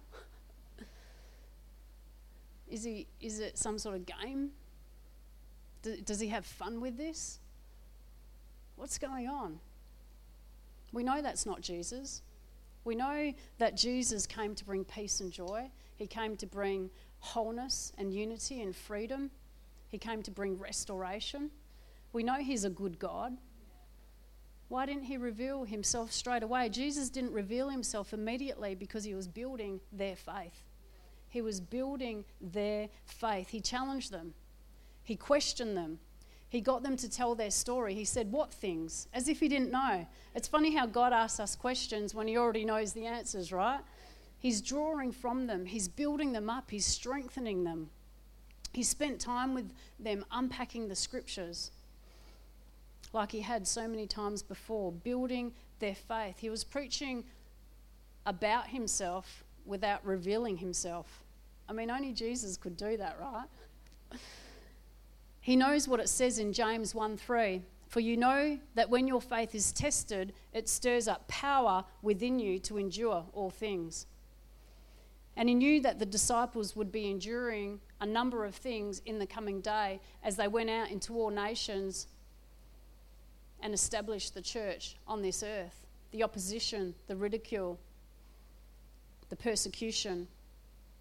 is, 2.69 2.83
he, 2.83 3.07
is 3.21 3.39
it 3.39 3.57
some 3.57 3.79
sort 3.79 3.95
of 3.95 4.05
game? 4.05 4.51
does 6.03 6.19
he 6.19 6.27
have 6.27 6.45
fun 6.45 6.81
with 6.81 6.97
this? 6.97 7.39
What's 8.75 8.97
going 8.97 9.29
on? 9.29 9.59
We 10.91 11.03
know 11.03 11.21
that's 11.21 11.45
not 11.45 11.61
Jesus. 11.61 12.21
We 12.83 12.95
know 12.95 13.33
that 13.59 13.77
Jesus 13.77 14.25
came 14.25 14.55
to 14.55 14.65
bring 14.65 14.83
peace 14.83 15.21
and 15.21 15.31
joy. 15.31 15.69
He 15.95 16.05
came 16.05 16.35
to 16.35 16.45
bring 16.45 16.89
wholeness 17.25 17.91
and 17.97 18.13
unity 18.13 18.61
and 18.61 18.75
freedom. 18.75 19.31
He 19.89 19.97
came 19.97 20.21
to 20.23 20.31
bring 20.31 20.57
restoration. 20.57 21.51
We 22.13 22.23
know 22.23 22.35
He's 22.35 22.63
a 22.63 22.69
good 22.69 22.99
God. 22.99 23.37
Why 24.67 24.85
didn't 24.85 25.03
He 25.03 25.17
reveal 25.17 25.63
Himself 25.63 26.11
straight 26.11 26.43
away? 26.43 26.69
Jesus 26.69 27.09
didn't 27.09 27.33
reveal 27.33 27.69
Himself 27.69 28.13
immediately 28.13 28.75
because 28.75 29.03
He 29.03 29.15
was 29.15 29.27
building 29.27 29.79
their 29.91 30.15
faith. 30.15 30.63
He 31.27 31.41
was 31.41 31.59
building 31.59 32.25
their 32.39 32.89
faith. 33.05 33.49
He 33.49 33.59
challenged 33.59 34.11
them, 34.11 34.33
He 35.03 35.15
questioned 35.15 35.75
them. 35.75 35.99
He 36.47 36.61
got 36.61 36.83
them 36.83 36.95
to 36.97 37.09
tell 37.09 37.35
their 37.35 37.51
story. 37.51 37.95
He 37.95 38.05
said, 38.05 38.31
What 38.31 38.53
things? 38.53 39.07
As 39.13 39.27
if 39.27 39.41
he 39.41 39.49
didn't 39.49 39.71
know. 39.71 40.07
It's 40.33 40.47
funny 40.47 40.73
how 40.73 40.85
God 40.85 41.11
asks 41.11 41.39
us 41.39 41.53
questions 41.53 42.15
when 42.15 42.29
he 42.29 42.37
already 42.37 42.63
knows 42.63 42.93
the 42.93 43.07
answers, 43.07 43.51
right? 43.51 43.81
He's 44.45 44.61
drawing 44.61 45.11
from 45.11 45.47
them, 45.47 45.65
He's 45.65 45.87
building 45.87 46.31
them 46.31 46.51
up, 46.51 46.69
He's 46.69 46.85
strengthening 46.85 47.63
them. 47.63 47.89
He 48.73 48.83
spent 48.83 49.19
time 49.19 49.55
with 49.55 49.71
them 49.99 50.23
unpacking 50.31 50.87
the 50.87 50.95
scriptures 50.95 51.71
like 53.11 53.31
he 53.31 53.39
had 53.39 53.65
so 53.65 53.87
many 53.87 54.05
times 54.05 54.43
before, 54.43 54.91
building 54.91 55.51
their 55.79 55.95
faith. 55.95 56.37
He 56.37 56.51
was 56.51 56.63
preaching 56.63 57.23
about 58.27 58.67
himself 58.67 59.43
without 59.65 60.05
revealing 60.05 60.57
himself. 60.57 61.23
I 61.67 61.73
mean, 61.73 61.89
only 61.89 62.13
Jesus 62.13 62.55
could 62.55 62.77
do 62.77 62.97
that, 62.97 63.17
right? 63.19 64.19
He 65.41 65.55
knows 65.55 65.87
what 65.87 65.99
it 65.99 66.07
says 66.07 66.37
in 66.37 66.53
James 66.53 66.93
1 66.93 67.17
3. 67.17 67.63
For 67.87 67.99
you 67.99 68.15
know 68.15 68.59
that 68.75 68.91
when 68.91 69.07
your 69.07 69.21
faith 69.21 69.55
is 69.55 69.71
tested, 69.71 70.33
it 70.53 70.69
stirs 70.69 71.07
up 71.07 71.27
power 71.27 71.83
within 72.03 72.37
you 72.37 72.59
to 72.59 72.77
endure 72.77 73.25
all 73.33 73.49
things. 73.49 74.05
And 75.37 75.49
he 75.49 75.55
knew 75.55 75.81
that 75.81 75.99
the 75.99 76.05
disciples 76.05 76.75
would 76.75 76.91
be 76.91 77.09
enduring 77.09 77.81
a 77.99 78.05
number 78.05 78.45
of 78.45 78.55
things 78.55 79.01
in 79.05 79.19
the 79.19 79.25
coming 79.25 79.61
day 79.61 79.99
as 80.23 80.37
they 80.37 80.47
went 80.47 80.69
out 80.69 80.89
into 80.91 81.13
all 81.13 81.29
nations 81.29 82.07
and 83.61 83.73
established 83.73 84.33
the 84.33 84.41
church 84.41 84.95
on 85.07 85.21
this 85.21 85.43
earth 85.43 85.81
the 86.11 86.23
opposition, 86.23 86.95
the 87.07 87.15
ridicule, 87.15 87.77
the 89.27 89.35
persecution. 89.35 90.29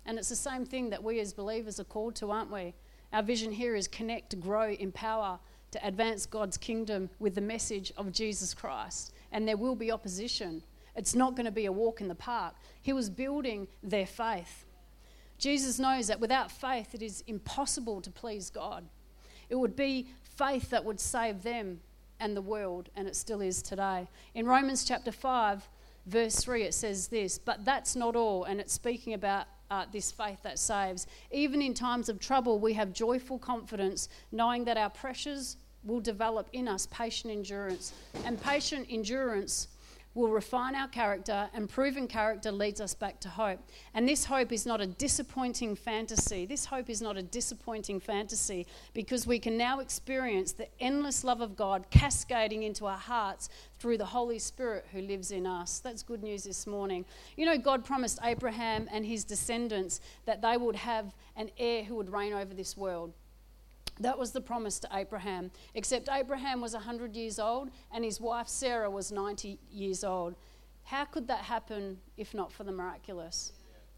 And 0.07 0.19
it's 0.19 0.29
the 0.29 0.35
same 0.35 0.65
thing 0.65 0.91
that 0.91 1.05
we 1.05 1.21
as 1.21 1.33
believers 1.33 1.79
are 1.79 1.85
called 1.85 2.17
to, 2.17 2.33
aren't 2.33 2.51
we? 2.51 2.75
Our 3.13 3.23
vision 3.23 3.53
here 3.53 3.77
is 3.77 3.87
connect, 3.87 4.41
grow, 4.41 4.73
empower 4.73 5.39
to 5.71 5.87
advance 5.87 6.27
God's 6.27 6.57
kingdom 6.57 7.11
with 7.21 7.37
the 7.37 7.41
message 7.41 7.93
of 7.97 8.11
Jesus 8.11 8.55
Christ. 8.55 9.13
And 9.31 9.47
there 9.47 9.57
will 9.57 9.77
be 9.77 9.93
opposition. 9.93 10.63
It's 10.97 11.15
not 11.15 11.35
going 11.35 11.47
to 11.47 11.53
be 11.53 11.67
a 11.67 11.73
walk 11.73 12.01
in 12.01 12.09
the 12.09 12.15
park. 12.15 12.55
He 12.81 12.93
was 12.93 13.11
building 13.11 13.69
their 13.83 14.07
faith. 14.07 14.65
Jesus 15.39 15.79
knows 15.79 16.07
that 16.07 16.21
without 16.21 16.51
faith, 16.51 16.95
it 16.95 17.03
is 17.03 17.23
impossible 17.27 18.01
to 18.01 18.11
please 18.11 18.51
God. 18.51 18.85
It 19.49 19.57
would 19.57 19.77
be 19.77 20.09
faith 20.23 20.71
that 20.71 20.85
would 20.85 21.01
save 21.01 21.43
them 21.43 21.81
and 22.21 22.37
the 22.37 22.43
world, 22.43 22.89
and 22.97 23.09
it 23.09 23.17
still 23.17 23.41
is 23.41 23.61
today. 23.61 24.09
In 24.35 24.47
Romans 24.47 24.85
chapter 24.85 25.13
5, 25.13 25.69
verse 26.07 26.37
3, 26.37 26.63
it 26.63 26.75
says 26.75 27.09
this 27.09 27.39
But 27.39 27.65
that's 27.65 27.97
not 27.97 28.17
all, 28.17 28.45
and 28.45 28.61
it's 28.61 28.73
speaking 28.73 29.15
about 29.15 29.47
uh, 29.71 29.87
this 29.93 30.13
faith 30.13 30.39
that 30.43 30.59
saves. 30.59 31.07
Even 31.33 31.61
in 31.61 31.75
times 31.75 32.09
of 32.09 32.21
trouble, 32.21 32.59
we 32.59 32.75
have 32.75 32.93
joyful 32.93 33.39
confidence, 33.39 34.09
knowing 34.31 34.65
that 34.65 34.77
our 34.77 34.91
pressures 34.91 35.57
will 35.83 36.01
develop 36.01 36.49
in 36.53 36.69
us 36.69 36.87
patient 36.87 37.33
endurance. 37.33 37.93
And 38.25 38.41
patient 38.41 38.87
endurance 38.89 39.69
will 40.15 40.31
refine 40.31 40.75
our 40.75 40.89
character, 40.89 41.49
and 41.53 41.69
proven 41.69 42.07
character 42.07 42.53
leads 42.53 42.81
us 42.81 42.95
back 42.95 43.21
to 43.21 43.29
hope. 43.29 43.59
And 43.95 44.09
this 44.09 44.25
hope 44.25 44.53
is 44.53 44.65
not 44.65 44.81
a 44.81 44.87
disappointing 44.87 45.75
fantasy. 45.75 46.47
This 46.47 46.67
hope 46.67 46.89
is 46.89 47.03
not 47.03 47.17
a 47.17 47.23
disappointing 47.23 48.01
fantasy 48.01 48.67
because 48.93 49.27
we 49.27 49.39
can 49.39 49.57
now 49.57 49.81
experience 49.81 50.53
the 50.53 50.69
endless 50.81 51.25
love 51.25 51.41
of 51.41 51.57
God 51.57 51.87
cascading 51.91 52.63
into 52.63 52.87
our 52.87 52.97
hearts 52.97 53.49
through 53.79 53.99
the 53.99 54.05
Holy 54.05 54.39
Spirit 54.39 54.87
who 54.93 55.01
lives 55.01 55.33
in 55.33 55.47
us. 55.47 55.81
That's 55.81 56.03
good 56.03 56.23
news 56.23 56.45
this 56.45 56.67
morning. 56.67 57.05
You 57.37 57.47
know, 57.47 57.59
God 57.59 57.85
promised 57.85 58.19
Abraham 58.23 58.89
and 58.93 59.05
his 59.05 59.25
descendants 59.25 60.01
that 60.27 60.43
they 60.43 60.57
would 60.57 60.77
have 60.77 61.13
an 61.37 61.51
heir 61.59 61.83
who 61.83 61.97
would 61.97 62.11
reign 62.11 62.33
over 62.33 62.55
this 62.55 62.77
world. 62.77 63.13
That 64.01 64.19
was 64.19 64.33
the 64.33 64.41
promise 64.41 64.79
to 64.81 64.89
Abraham. 64.93 65.51
Except 65.75 66.09
Abraham 66.11 66.61
was 66.61 66.75
100 66.75 67.15
years 67.15 67.39
old 67.39 67.71
and 67.93 68.05
his 68.05 68.21
wife 68.21 68.49
Sarah 68.49 68.91
was 68.91 69.13
90 69.13 69.59
years 69.71 70.03
old. 70.03 70.35
How 70.85 71.05
could 71.05 71.29
that 71.29 71.41
happen 71.41 71.99
if 72.17 72.35
not 72.35 72.53
for 72.53 72.65
the 72.65 72.73
miraculous? 72.73 73.53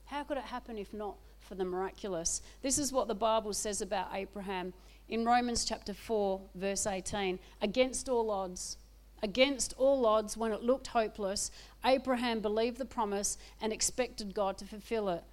How 0.04 0.22
could 0.22 0.36
it 0.36 0.44
happen 0.44 0.78
if 0.78 0.92
not 0.94 1.16
for 1.40 1.54
the 1.54 1.64
miraculous? 1.64 2.42
This 2.62 2.78
is 2.78 2.92
what 2.92 3.08
the 3.08 3.14
Bible 3.14 3.52
says 3.52 3.80
about 3.80 4.08
Abraham 4.12 4.72
in 5.08 5.24
Romans 5.24 5.64
chapter 5.64 5.94
4, 5.94 6.40
verse 6.54 6.86
18. 6.86 7.38
Against 7.60 8.08
all 8.08 8.30
odds, 8.30 8.76
against 9.22 9.74
all 9.78 10.06
odds, 10.06 10.36
when 10.36 10.52
it 10.52 10.62
looked 10.62 10.88
hopeless, 10.88 11.50
Abraham 11.84 12.40
believed 12.40 12.78
the 12.78 12.84
promise 12.84 13.38
and 13.60 13.72
expected 13.72 14.34
God 14.34 14.58
to 14.58 14.64
fulfill 14.64 15.08
it. 15.08 15.24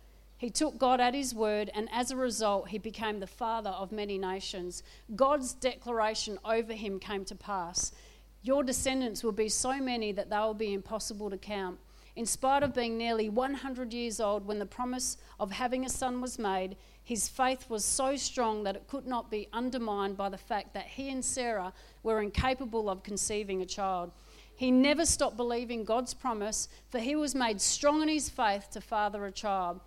He 0.44 0.50
took 0.50 0.78
God 0.78 1.00
at 1.00 1.14
his 1.14 1.34
word, 1.34 1.72
and 1.74 1.88
as 1.90 2.12
a 2.12 2.18
result, 2.18 2.68
he 2.68 2.78
became 2.78 3.22
the 3.22 3.28
father 3.28 3.70
of 3.70 3.94
many 3.94 4.18
nations. 4.18 4.84
God's 5.16 5.54
declaration 5.54 6.38
over 6.44 6.74
him 6.74 7.00
came 7.00 7.24
to 7.24 7.36
pass. 7.36 7.94
Your 8.42 8.62
descendants 8.62 9.24
will 9.24 9.32
be 9.32 9.48
so 9.48 9.80
many 9.80 10.12
that 10.12 10.30
they 10.30 10.38
will 10.40 10.54
be 10.54 10.74
impossible 10.74 11.30
to 11.30 11.38
count. 11.38 11.80
In 12.18 12.26
spite 12.26 12.62
of 12.62 12.74
being 12.76 12.98
nearly 12.98 13.30
100 13.30 13.94
years 13.94 14.20
old 14.20 14.46
when 14.46 14.60
the 14.60 14.66
promise 14.66 15.16
of 15.40 15.50
having 15.50 15.86
a 15.86 15.90
son 15.90 16.20
was 16.20 16.38
made, 16.38 16.76
his 17.02 17.30
faith 17.30 17.70
was 17.70 17.86
so 17.86 18.18
strong 18.18 18.64
that 18.66 18.76
it 18.76 18.90
could 18.90 19.08
not 19.08 19.32
be 19.32 19.48
undermined 19.54 20.18
by 20.18 20.28
the 20.28 20.38
fact 20.38 20.74
that 20.74 20.88
he 20.88 21.10
and 21.10 21.24
Sarah 21.24 21.72
were 22.04 22.22
incapable 22.22 22.90
of 22.90 23.02
conceiving 23.02 23.62
a 23.62 23.66
child. 23.66 24.12
He 24.58 24.72
never 24.72 25.06
stopped 25.06 25.38
believing 25.38 25.86
God's 25.86 26.14
promise, 26.14 26.68
for 26.90 27.00
he 27.00 27.16
was 27.16 27.34
made 27.34 27.62
strong 27.62 28.02
in 28.02 28.10
his 28.10 28.28
faith 28.30 28.70
to 28.72 28.82
father 28.82 29.26
a 29.26 29.32
child. 29.32 29.80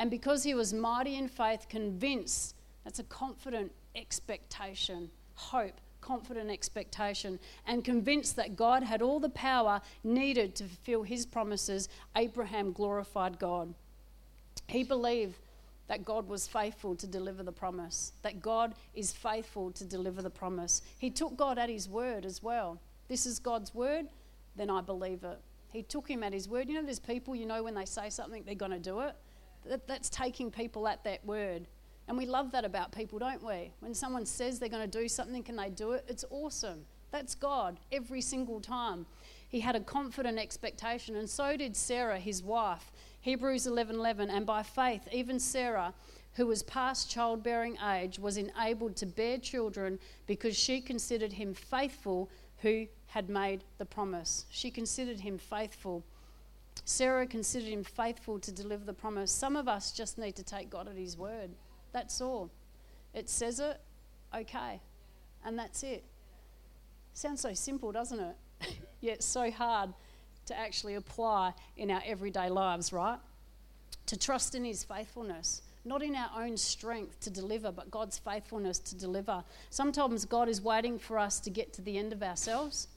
And 0.00 0.10
because 0.10 0.44
he 0.44 0.54
was 0.54 0.72
mighty 0.72 1.16
in 1.16 1.28
faith, 1.28 1.66
convinced, 1.68 2.54
that's 2.84 3.00
a 3.00 3.04
confident 3.04 3.70
expectation, 3.94 5.10
hope, 5.34 5.78
confident 6.00 6.50
expectation, 6.50 7.38
and 7.66 7.84
convinced 7.84 8.34
that 8.36 8.56
God 8.56 8.82
had 8.82 9.02
all 9.02 9.20
the 9.20 9.28
power 9.28 9.82
needed 10.02 10.54
to 10.54 10.64
fulfill 10.64 11.02
his 11.02 11.26
promises, 11.26 11.90
Abraham 12.16 12.72
glorified 12.72 13.38
God. 13.38 13.74
He 14.68 14.84
believed 14.84 15.36
that 15.88 16.06
God 16.06 16.30
was 16.30 16.46
faithful 16.46 16.94
to 16.96 17.06
deliver 17.06 17.42
the 17.42 17.52
promise, 17.52 18.12
that 18.22 18.40
God 18.40 18.74
is 18.94 19.12
faithful 19.12 19.70
to 19.72 19.84
deliver 19.84 20.22
the 20.22 20.30
promise. 20.30 20.80
He 20.98 21.10
took 21.10 21.36
God 21.36 21.58
at 21.58 21.68
his 21.68 21.90
word 21.90 22.24
as 22.24 22.42
well. 22.42 22.80
This 23.08 23.26
is 23.26 23.38
God's 23.38 23.74
word, 23.74 24.06
then 24.56 24.70
I 24.70 24.80
believe 24.80 25.24
it. 25.24 25.40
He 25.74 25.82
took 25.82 26.08
him 26.08 26.22
at 26.22 26.32
his 26.32 26.48
word. 26.48 26.70
You 26.70 26.76
know, 26.76 26.84
there's 26.84 26.98
people, 26.98 27.36
you 27.36 27.44
know, 27.44 27.62
when 27.62 27.74
they 27.74 27.84
say 27.84 28.08
something, 28.08 28.44
they're 28.46 28.54
going 28.54 28.72
to 28.72 28.78
do 28.78 29.00
it. 29.00 29.14
That, 29.66 29.86
that's 29.86 30.08
taking 30.08 30.50
people 30.50 30.88
at 30.88 31.04
that 31.04 31.24
word. 31.24 31.66
And 32.08 32.18
we 32.18 32.26
love 32.26 32.50
that 32.52 32.64
about 32.64 32.92
people, 32.92 33.18
don't 33.18 33.42
we? 33.42 33.72
When 33.80 33.94
someone 33.94 34.26
says 34.26 34.58
they're 34.58 34.68
going 34.68 34.88
to 34.88 34.98
do 35.00 35.08
something, 35.08 35.42
can 35.42 35.56
they 35.56 35.70
do 35.70 35.92
it? 35.92 36.04
It's 36.08 36.24
awesome. 36.30 36.84
That's 37.12 37.34
God 37.34 37.78
every 37.92 38.20
single 38.20 38.60
time. 38.60 39.06
He 39.48 39.60
had 39.60 39.76
a 39.76 39.80
confident 39.80 40.38
expectation, 40.38 41.16
and 41.16 41.28
so 41.28 41.56
did 41.56 41.76
Sarah, 41.76 42.18
his 42.18 42.42
wife. 42.42 42.92
Hebrews 43.20 43.66
11 43.66 43.96
11, 43.96 44.30
and 44.30 44.46
by 44.46 44.62
faith, 44.62 45.08
even 45.12 45.38
Sarah, 45.38 45.92
who 46.34 46.46
was 46.46 46.62
past 46.62 47.10
childbearing 47.10 47.76
age, 47.78 48.18
was 48.18 48.36
enabled 48.36 48.96
to 48.96 49.06
bear 49.06 49.38
children 49.38 49.98
because 50.26 50.56
she 50.56 50.80
considered 50.80 51.32
him 51.32 51.52
faithful 51.52 52.30
who 52.58 52.86
had 53.06 53.28
made 53.28 53.64
the 53.78 53.84
promise. 53.84 54.46
She 54.50 54.70
considered 54.70 55.20
him 55.20 55.36
faithful. 55.36 56.04
Sarah 56.90 57.26
considered 57.26 57.68
him 57.68 57.84
faithful 57.84 58.40
to 58.40 58.50
deliver 58.50 58.84
the 58.84 58.92
promise. 58.92 59.30
Some 59.30 59.54
of 59.54 59.68
us 59.68 59.92
just 59.92 60.18
need 60.18 60.34
to 60.36 60.42
take 60.42 60.70
God 60.70 60.88
at 60.88 60.96
his 60.96 61.16
word. 61.16 61.50
That's 61.92 62.20
all. 62.20 62.50
It 63.14 63.30
says 63.30 63.60
it, 63.60 63.80
okay. 64.36 64.80
And 65.44 65.56
that's 65.56 65.84
it. 65.84 66.04
Sounds 67.14 67.40
so 67.40 67.54
simple, 67.54 67.92
doesn't 67.92 68.18
it? 68.18 68.36
Yet 69.00 69.22
so 69.22 69.50
hard 69.52 69.94
to 70.46 70.58
actually 70.58 70.96
apply 70.96 71.54
in 71.76 71.92
our 71.92 72.02
everyday 72.04 72.50
lives, 72.50 72.92
right? 72.92 73.18
To 74.06 74.18
trust 74.18 74.56
in 74.56 74.64
His 74.64 74.82
faithfulness, 74.82 75.62
not 75.84 76.02
in 76.02 76.16
our 76.16 76.42
own 76.42 76.56
strength 76.56 77.20
to 77.20 77.30
deliver, 77.30 77.70
but 77.70 77.90
God's 77.90 78.18
faithfulness 78.18 78.80
to 78.80 78.96
deliver. 78.96 79.44
Sometimes 79.70 80.24
God 80.24 80.48
is 80.48 80.60
waiting 80.60 80.98
for 80.98 81.18
us 81.18 81.38
to 81.40 81.50
get 81.50 81.72
to 81.74 81.82
the 81.82 81.96
end 81.98 82.12
of 82.12 82.22
ourselves. 82.22 82.88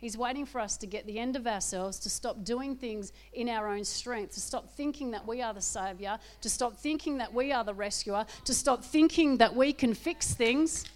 He's 0.00 0.16
waiting 0.16 0.46
for 0.46 0.60
us 0.60 0.78
to 0.78 0.86
get 0.86 1.06
the 1.06 1.18
end 1.18 1.36
of 1.36 1.46
ourselves, 1.46 1.98
to 2.00 2.10
stop 2.10 2.42
doing 2.42 2.74
things 2.74 3.12
in 3.34 3.50
our 3.50 3.68
own 3.68 3.84
strength, 3.84 4.32
to 4.32 4.40
stop 4.40 4.70
thinking 4.74 5.10
that 5.10 5.26
we 5.26 5.42
are 5.42 5.52
the 5.52 5.60
Saviour, 5.60 6.18
to 6.40 6.48
stop 6.48 6.74
thinking 6.78 7.18
that 7.18 7.34
we 7.34 7.52
are 7.52 7.64
the 7.64 7.74
rescuer, 7.74 8.24
to 8.46 8.54
stop 8.54 8.82
thinking 8.82 9.36
that 9.36 9.54
we 9.54 9.74
can 9.74 9.92
fix 9.92 10.32
things 10.32 10.86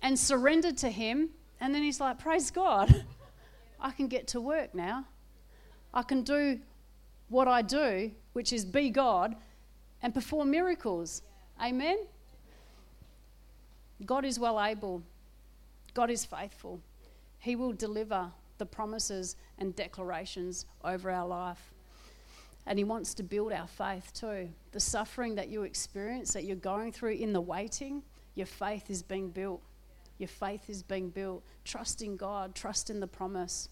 and 0.00 0.18
surrender 0.18 0.72
to 0.72 0.88
Him. 0.88 1.28
And 1.60 1.74
then 1.74 1.82
He's 1.82 2.00
like, 2.00 2.18
Praise 2.18 2.50
God. 2.50 3.04
I 3.78 3.90
can 3.90 4.08
get 4.08 4.28
to 4.28 4.40
work 4.40 4.74
now. 4.74 5.04
I 5.92 6.02
can 6.02 6.22
do 6.22 6.58
what 7.28 7.46
I 7.46 7.60
do, 7.60 8.10
which 8.32 8.54
is 8.54 8.64
be 8.64 8.88
God 8.88 9.36
and 10.02 10.14
perform 10.14 10.50
miracles. 10.50 11.20
Amen? 11.62 11.98
God 14.06 14.24
is 14.24 14.38
well 14.38 14.62
able, 14.62 15.02
God 15.92 16.10
is 16.10 16.24
faithful. 16.24 16.80
He 17.44 17.56
will 17.56 17.74
deliver 17.74 18.32
the 18.56 18.64
promises 18.64 19.36
and 19.58 19.76
declarations 19.76 20.64
over 20.82 21.10
our 21.10 21.26
life. 21.26 21.74
And 22.64 22.78
He 22.78 22.84
wants 22.84 23.12
to 23.14 23.22
build 23.22 23.52
our 23.52 23.66
faith 23.66 24.10
too. 24.14 24.48
The 24.72 24.80
suffering 24.80 25.34
that 25.34 25.50
you 25.50 25.64
experience, 25.64 26.32
that 26.32 26.44
you're 26.44 26.56
going 26.56 26.90
through 26.90 27.12
in 27.12 27.34
the 27.34 27.42
waiting, 27.42 28.02
your 28.34 28.46
faith 28.46 28.88
is 28.88 29.02
being 29.02 29.28
built. 29.28 29.60
Your 30.16 30.28
faith 30.28 30.70
is 30.70 30.82
being 30.82 31.10
built. 31.10 31.44
Trust 31.66 32.00
in 32.00 32.16
God, 32.16 32.54
trust 32.54 32.88
in 32.88 32.98
the 32.98 33.06
promise. 33.06 33.68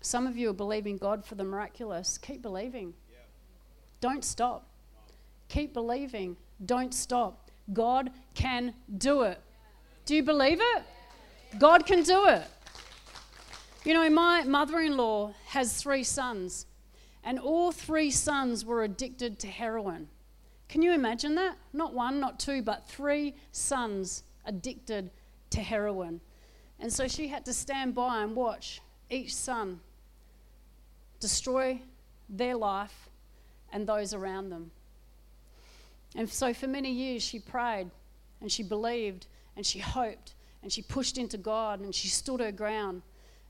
Some 0.00 0.26
of 0.26 0.34
you 0.34 0.48
are 0.48 0.54
believing 0.54 0.96
God 0.96 1.26
for 1.26 1.34
the 1.34 1.44
miraculous. 1.44 2.16
Keep 2.16 2.40
believing. 2.40 2.94
Don't 4.00 4.24
stop. 4.24 4.66
Keep 5.48 5.74
believing. 5.74 6.38
Don't 6.64 6.94
stop. 6.94 7.50
God 7.74 8.10
can 8.32 8.72
do 8.96 9.22
it. 9.22 9.42
Do 10.06 10.14
you 10.14 10.22
believe 10.22 10.60
it? 10.60 10.84
God 11.58 11.86
can 11.86 12.02
do 12.02 12.26
it. 12.26 12.42
You 13.84 13.94
know, 13.94 14.08
my 14.10 14.44
mother 14.44 14.80
in 14.80 14.96
law 14.96 15.34
has 15.48 15.80
three 15.80 16.04
sons, 16.04 16.66
and 17.22 17.38
all 17.38 17.70
three 17.70 18.10
sons 18.10 18.64
were 18.64 18.82
addicted 18.82 19.38
to 19.40 19.46
heroin. 19.46 20.08
Can 20.68 20.82
you 20.82 20.92
imagine 20.92 21.34
that? 21.36 21.56
Not 21.72 21.94
one, 21.94 22.18
not 22.18 22.40
two, 22.40 22.62
but 22.62 22.88
three 22.88 23.34
sons 23.52 24.24
addicted 24.46 25.10
to 25.50 25.60
heroin. 25.60 26.20
And 26.80 26.92
so 26.92 27.06
she 27.06 27.28
had 27.28 27.44
to 27.44 27.52
stand 27.52 27.94
by 27.94 28.22
and 28.22 28.34
watch 28.34 28.80
each 29.10 29.34
son 29.34 29.80
destroy 31.20 31.80
their 32.28 32.56
life 32.56 33.08
and 33.72 33.86
those 33.86 34.12
around 34.12 34.50
them. 34.50 34.70
And 36.16 36.28
so 36.28 36.54
for 36.54 36.66
many 36.66 36.90
years, 36.90 37.22
she 37.22 37.38
prayed 37.38 37.90
and 38.40 38.50
she 38.50 38.62
believed 38.62 39.26
and 39.56 39.64
she 39.64 39.78
hoped 39.78 40.34
and 40.64 40.72
she 40.72 40.80
pushed 40.80 41.18
into 41.18 41.36
God 41.36 41.80
and 41.80 41.94
she 41.94 42.08
stood 42.08 42.40
her 42.40 42.50
ground. 42.50 43.02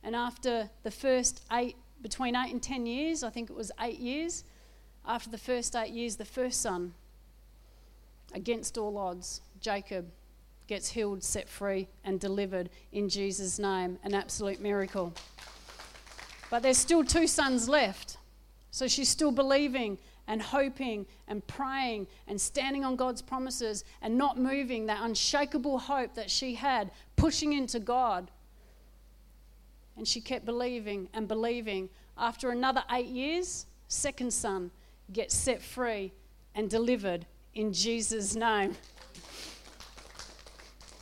And 0.03 0.17
after 0.17 0.69
the 0.83 0.91
first 0.91 1.45
eight, 1.53 1.77
between 2.03 2.35
eight 2.35 2.51
and 2.51 2.61
ten 2.61 2.87
years, 2.87 3.23
I 3.23 3.31
think 3.31 3.49
it 3.49 3.57
was 3.57 3.71
eight 3.81 4.01
years, 4.01 4.43
after 5.07 5.31
the 5.31 5.39
first 5.39 5.77
eight 5.77 5.93
years, 5.93 6.17
the 6.17 6.25
first 6.25 6.61
son, 6.61 6.93
against 8.35 8.77
all 8.77 8.99
odds, 8.99 9.43
Jacob, 9.61 10.11
gets 10.67 10.89
healed, 10.89 11.23
set 11.23 11.49
free, 11.49 11.87
and 12.03 12.19
delivered 12.19 12.69
in 12.91 13.09
Jesus' 13.09 13.61
name. 13.61 13.97
An 14.03 14.13
absolute 14.13 14.61
miracle. 14.61 15.15
But 16.51 16.65
there's 16.65 16.79
still 16.79 17.05
two 17.05 17.29
sons 17.29 17.69
left. 17.69 18.17
So 18.73 18.89
she's 18.89 19.09
still 19.09 19.31
believing 19.31 19.99
and 20.27 20.41
hoping 20.41 21.07
and 21.29 21.47
praying 21.47 22.07
and 22.27 22.41
standing 22.41 22.85
on 22.85 22.97
God's 22.97 23.23
promises 23.23 23.85
and 24.03 24.17
not 24.17 24.39
moving 24.39 24.87
that 24.87 25.03
unshakable 25.03 25.79
hope 25.79 26.15
that 26.15 26.31
she 26.31 26.55
had, 26.55 26.91
pushing 27.17 27.53
into 27.53 27.79
God. 27.79 28.31
And 29.97 30.09
she 30.09 30.21
kept 30.21 30.45
believing 30.45 31.09
and 31.15 31.29
believing. 31.29 31.89
After 32.17 32.51
another 32.51 32.83
eight 32.91 33.07
years, 33.07 33.67
second 33.89 34.33
son 34.33 34.71
gets 35.13 35.35
set 35.35 35.63
free 35.63 36.13
and 36.55 36.71
delivered 36.71 37.27
in 37.55 37.73
Jesus' 37.73 38.35
name. 38.35 38.75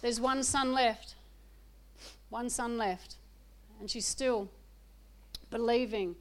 There's 0.01 0.21
one 0.21 0.43
son 0.43 0.73
left. 0.73 1.15
One 2.29 2.51
son 2.51 2.77
left. 2.77 3.17
And 3.81 3.91
she's 3.91 4.07
still 4.07 4.49
believing 5.51 6.17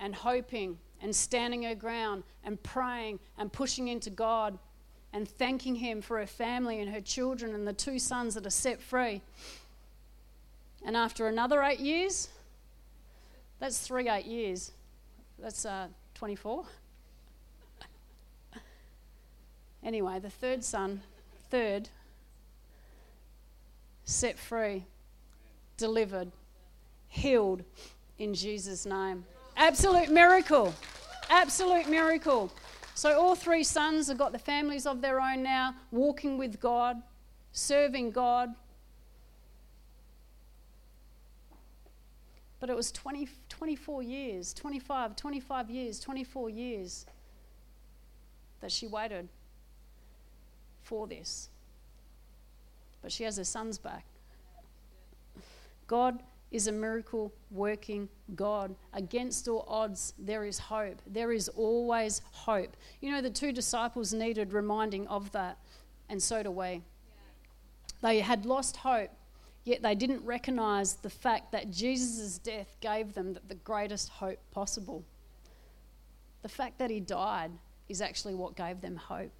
and 0.00 0.14
hoping 0.14 0.78
and 1.02 1.14
standing 1.14 1.62
her 1.64 1.74
ground 1.74 2.22
and 2.44 2.62
praying 2.62 3.18
and 3.38 3.52
pushing 3.52 3.88
into 3.88 4.10
God 4.10 4.58
and 5.12 5.28
thanking 5.28 5.76
Him 5.76 6.02
for 6.02 6.18
her 6.18 6.26
family 6.26 6.80
and 6.80 6.92
her 6.92 7.00
children 7.00 7.54
and 7.54 7.66
the 7.66 7.72
two 7.72 7.98
sons 7.98 8.34
that 8.34 8.46
are 8.46 8.50
set 8.50 8.80
free. 8.80 9.22
And 10.84 10.96
after 10.96 11.26
another 11.26 11.62
eight 11.62 11.80
years, 11.80 12.28
that's 13.58 13.78
three 13.80 14.08
eight 14.08 14.26
years. 14.26 14.72
That's 15.38 15.64
uh, 15.64 15.88
24. 16.14 16.64
anyway, 19.82 20.18
the 20.18 20.30
third 20.30 20.64
son, 20.64 21.02
third, 21.50 21.88
set 24.04 24.38
free, 24.38 24.84
delivered, 25.76 26.30
healed 27.08 27.64
in 28.18 28.34
Jesus' 28.34 28.86
name. 28.86 29.24
Absolute 29.56 30.10
miracle. 30.10 30.74
Absolute 31.30 31.88
miracle. 31.88 32.52
So, 32.94 33.18
all 33.18 33.34
three 33.34 33.64
sons 33.64 34.08
have 34.08 34.18
got 34.18 34.32
the 34.32 34.38
families 34.38 34.86
of 34.86 35.00
their 35.00 35.20
own 35.20 35.42
now, 35.42 35.74
walking 35.90 36.38
with 36.38 36.60
God, 36.60 37.02
serving 37.52 38.10
God. 38.10 38.54
But 42.58 42.70
it 42.70 42.76
was 42.76 42.90
20, 42.92 43.28
24 43.48 44.02
years, 44.02 44.54
25, 44.54 45.14
25 45.14 45.70
years, 45.70 46.00
24 46.00 46.50
years 46.50 47.06
that 48.60 48.72
she 48.72 48.86
waited 48.86 49.28
for 50.82 51.06
this. 51.06 51.48
But 53.02 53.12
she 53.12 53.24
has 53.24 53.36
her 53.36 53.44
sons 53.44 53.78
back. 53.78 54.04
God 55.86 56.22
is 56.50 56.66
a 56.68 56.72
miracle 56.72 57.32
working 57.50 58.08
God. 58.34 58.74
Against 58.92 59.48
all 59.48 59.64
odds, 59.68 60.14
there 60.18 60.44
is 60.44 60.58
hope. 60.58 61.02
There 61.06 61.32
is 61.32 61.48
always 61.48 62.22
hope. 62.32 62.76
You 63.00 63.10
know, 63.10 63.20
the 63.20 63.30
two 63.30 63.52
disciples 63.52 64.12
needed 64.12 64.52
reminding 64.52 65.06
of 65.08 65.32
that, 65.32 65.58
and 66.08 66.22
so 66.22 66.42
do 66.42 66.50
we. 66.50 66.82
They 68.02 68.20
had 68.20 68.46
lost 68.46 68.76
hope, 68.76 69.10
yet 69.64 69.82
they 69.82 69.94
didn't 69.94 70.24
recognize 70.24 70.94
the 70.94 71.10
fact 71.10 71.52
that 71.52 71.70
Jesus' 71.70 72.38
death 72.38 72.76
gave 72.80 73.14
them 73.14 73.36
the 73.48 73.54
greatest 73.56 74.08
hope 74.08 74.38
possible. 74.52 75.04
The 76.42 76.48
fact 76.48 76.78
that 76.78 76.90
he 76.90 77.00
died 77.00 77.50
is 77.88 78.00
actually 78.00 78.34
what 78.34 78.56
gave 78.56 78.80
them 78.80 78.96
hope. 78.96 79.32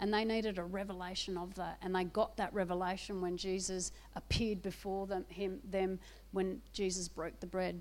And 0.00 0.12
they 0.12 0.24
needed 0.24 0.58
a 0.58 0.64
revelation 0.64 1.38
of 1.38 1.54
that. 1.54 1.78
And 1.80 1.94
they 1.94 2.04
got 2.04 2.36
that 2.36 2.52
revelation 2.52 3.20
when 3.20 3.36
Jesus 3.36 3.92
appeared 4.16 4.60
before 4.62 5.06
them, 5.06 5.24
him, 5.28 5.60
them 5.70 6.00
when 6.34 6.60
Jesus 6.72 7.08
broke 7.08 7.40
the 7.40 7.46
bread. 7.46 7.80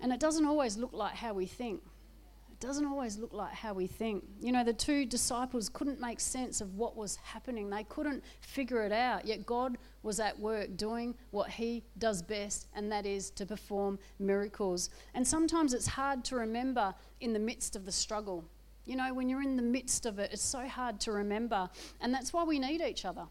And 0.00 0.12
it 0.12 0.20
doesn't 0.20 0.46
always 0.46 0.76
look 0.76 0.92
like 0.92 1.14
how 1.14 1.34
we 1.34 1.44
think. 1.44 1.82
It 2.52 2.60
doesn't 2.60 2.86
always 2.86 3.18
look 3.18 3.32
like 3.32 3.52
how 3.52 3.72
we 3.74 3.86
think. 3.86 4.24
You 4.40 4.52
know, 4.52 4.64
the 4.64 4.72
two 4.72 5.04
disciples 5.04 5.68
couldn't 5.68 6.00
make 6.00 6.20
sense 6.20 6.60
of 6.60 6.76
what 6.76 6.96
was 6.96 7.16
happening, 7.16 7.68
they 7.68 7.84
couldn't 7.84 8.22
figure 8.40 8.82
it 8.84 8.92
out. 8.92 9.26
Yet 9.26 9.44
God 9.44 9.76
was 10.02 10.20
at 10.20 10.38
work 10.38 10.76
doing 10.76 11.14
what 11.30 11.50
He 11.50 11.84
does 11.98 12.22
best, 12.22 12.68
and 12.74 12.90
that 12.92 13.06
is 13.06 13.30
to 13.32 13.44
perform 13.44 13.98
miracles. 14.18 14.90
And 15.14 15.26
sometimes 15.26 15.74
it's 15.74 15.86
hard 15.86 16.24
to 16.26 16.36
remember 16.36 16.94
in 17.20 17.32
the 17.32 17.38
midst 17.40 17.74
of 17.76 17.84
the 17.84 17.92
struggle. 17.92 18.44
You 18.86 18.96
know, 18.96 19.12
when 19.12 19.28
you're 19.28 19.42
in 19.42 19.56
the 19.56 19.62
midst 19.62 20.06
of 20.06 20.18
it, 20.18 20.30
it's 20.32 20.42
so 20.42 20.66
hard 20.66 20.98
to 21.00 21.12
remember. 21.12 21.68
And 22.00 22.14
that's 22.14 22.32
why 22.32 22.44
we 22.44 22.58
need 22.58 22.80
each 22.80 23.04
other. 23.04 23.26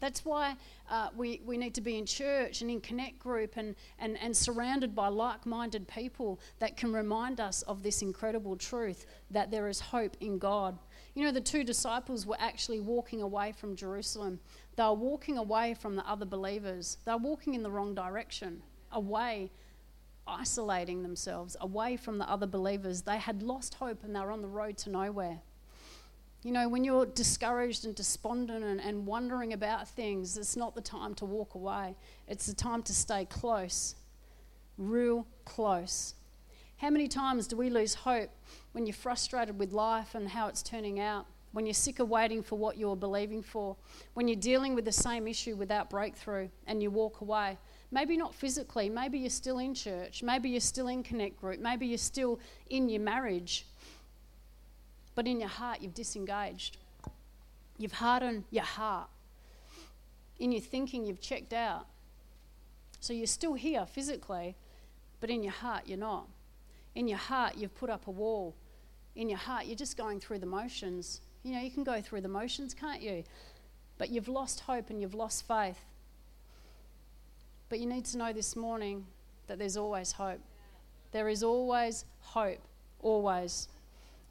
That's 0.00 0.24
why 0.24 0.56
uh, 0.90 1.08
we, 1.16 1.40
we 1.44 1.56
need 1.56 1.74
to 1.74 1.80
be 1.80 1.96
in 1.98 2.06
church 2.06 2.60
and 2.60 2.70
in 2.70 2.80
Connect 2.80 3.18
Group 3.18 3.56
and, 3.56 3.74
and, 3.98 4.18
and 4.20 4.36
surrounded 4.36 4.94
by 4.94 5.08
like 5.08 5.46
minded 5.46 5.86
people 5.88 6.40
that 6.58 6.76
can 6.76 6.92
remind 6.92 7.40
us 7.40 7.62
of 7.62 7.82
this 7.82 8.02
incredible 8.02 8.56
truth 8.56 9.06
that 9.30 9.50
there 9.50 9.68
is 9.68 9.80
hope 9.80 10.16
in 10.20 10.38
God. 10.38 10.78
You 11.14 11.24
know, 11.24 11.32
the 11.32 11.40
two 11.40 11.64
disciples 11.64 12.26
were 12.26 12.36
actually 12.38 12.80
walking 12.80 13.22
away 13.22 13.52
from 13.52 13.76
Jerusalem, 13.76 14.40
they 14.76 14.82
were 14.82 14.94
walking 14.94 15.38
away 15.38 15.74
from 15.74 15.96
the 15.96 16.06
other 16.08 16.26
believers, 16.26 16.98
they 17.04 17.12
were 17.12 17.18
walking 17.18 17.54
in 17.54 17.62
the 17.62 17.70
wrong 17.70 17.94
direction, 17.94 18.62
away. 18.92 19.50
Isolating 20.26 21.02
themselves 21.02 21.54
away 21.60 21.98
from 21.98 22.16
the 22.16 22.26
other 22.26 22.46
believers. 22.46 23.02
They 23.02 23.18
had 23.18 23.42
lost 23.42 23.74
hope 23.74 24.04
and 24.04 24.16
they 24.16 24.20
were 24.20 24.30
on 24.30 24.40
the 24.40 24.48
road 24.48 24.78
to 24.78 24.88
nowhere. 24.88 25.42
You 26.44 26.52
know, 26.52 26.68
when 26.68 26.84
you're 26.84 27.06
discouraged 27.06 27.86
and 27.86 27.94
despondent 27.94 28.62
and, 28.62 28.78
and 28.78 29.06
wondering 29.06 29.54
about 29.54 29.88
things, 29.88 30.36
it's 30.36 30.56
not 30.56 30.74
the 30.74 30.82
time 30.82 31.14
to 31.14 31.24
walk 31.24 31.54
away. 31.54 31.96
It's 32.28 32.44
the 32.44 32.54
time 32.54 32.82
to 32.82 32.92
stay 32.94 33.24
close, 33.24 33.94
real 34.76 35.26
close. 35.46 36.12
How 36.76 36.90
many 36.90 37.08
times 37.08 37.46
do 37.46 37.56
we 37.56 37.70
lose 37.70 37.94
hope 37.94 38.28
when 38.72 38.84
you're 38.84 38.92
frustrated 38.92 39.58
with 39.58 39.72
life 39.72 40.14
and 40.14 40.28
how 40.28 40.48
it's 40.48 40.62
turning 40.62 41.00
out? 41.00 41.24
When 41.52 41.64
you're 41.64 41.72
sick 41.72 41.98
of 41.98 42.10
waiting 42.10 42.42
for 42.42 42.58
what 42.58 42.76
you're 42.76 42.96
believing 42.96 43.42
for? 43.42 43.74
When 44.12 44.28
you're 44.28 44.36
dealing 44.36 44.74
with 44.74 44.84
the 44.84 44.92
same 44.92 45.26
issue 45.26 45.56
without 45.56 45.88
breakthrough 45.88 46.50
and 46.66 46.82
you 46.82 46.90
walk 46.90 47.22
away? 47.22 47.56
Maybe 47.90 48.18
not 48.18 48.34
physically, 48.34 48.90
maybe 48.90 49.18
you're 49.18 49.30
still 49.30 49.60
in 49.60 49.72
church, 49.72 50.22
maybe 50.22 50.50
you're 50.50 50.60
still 50.60 50.88
in 50.88 51.02
Connect 51.02 51.40
Group, 51.40 51.60
maybe 51.60 51.86
you're 51.86 51.96
still 51.96 52.38
in 52.68 52.90
your 52.90 53.00
marriage 53.00 53.66
but 55.14 55.26
in 55.26 55.40
your 55.40 55.48
heart, 55.48 55.80
you've 55.80 55.94
disengaged. 55.94 56.76
You've 57.78 57.92
hardened 57.92 58.44
your 58.50 58.64
heart. 58.64 59.08
In 60.38 60.52
your 60.52 60.60
thinking, 60.60 61.04
you've 61.04 61.20
checked 61.20 61.52
out. 61.52 61.86
So 63.00 63.12
you're 63.12 63.26
still 63.26 63.54
here 63.54 63.86
physically, 63.86 64.56
but 65.20 65.30
in 65.30 65.42
your 65.42 65.52
heart, 65.52 65.82
you're 65.86 65.98
not. 65.98 66.26
In 66.94 67.08
your 67.08 67.18
heart, 67.18 67.56
you've 67.56 67.74
put 67.74 67.90
up 67.90 68.06
a 68.06 68.10
wall. 68.10 68.54
In 69.16 69.28
your 69.28 69.38
heart, 69.38 69.66
you're 69.66 69.76
just 69.76 69.96
going 69.96 70.20
through 70.20 70.38
the 70.38 70.46
motions. 70.46 71.20
You 71.42 71.52
know, 71.54 71.60
you 71.60 71.70
can 71.70 71.84
go 71.84 72.00
through 72.00 72.22
the 72.22 72.28
motions, 72.28 72.74
can't 72.74 73.02
you? 73.02 73.24
But 73.98 74.10
you've 74.10 74.28
lost 74.28 74.60
hope 74.60 74.90
and 74.90 75.00
you've 75.00 75.14
lost 75.14 75.46
faith. 75.46 75.78
But 77.68 77.78
you 77.78 77.86
need 77.86 78.04
to 78.06 78.18
know 78.18 78.32
this 78.32 78.56
morning 78.56 79.06
that 79.46 79.58
there's 79.58 79.76
always 79.76 80.12
hope. 80.12 80.40
There 81.12 81.28
is 81.28 81.42
always 81.42 82.04
hope, 82.20 82.60
always. 83.00 83.68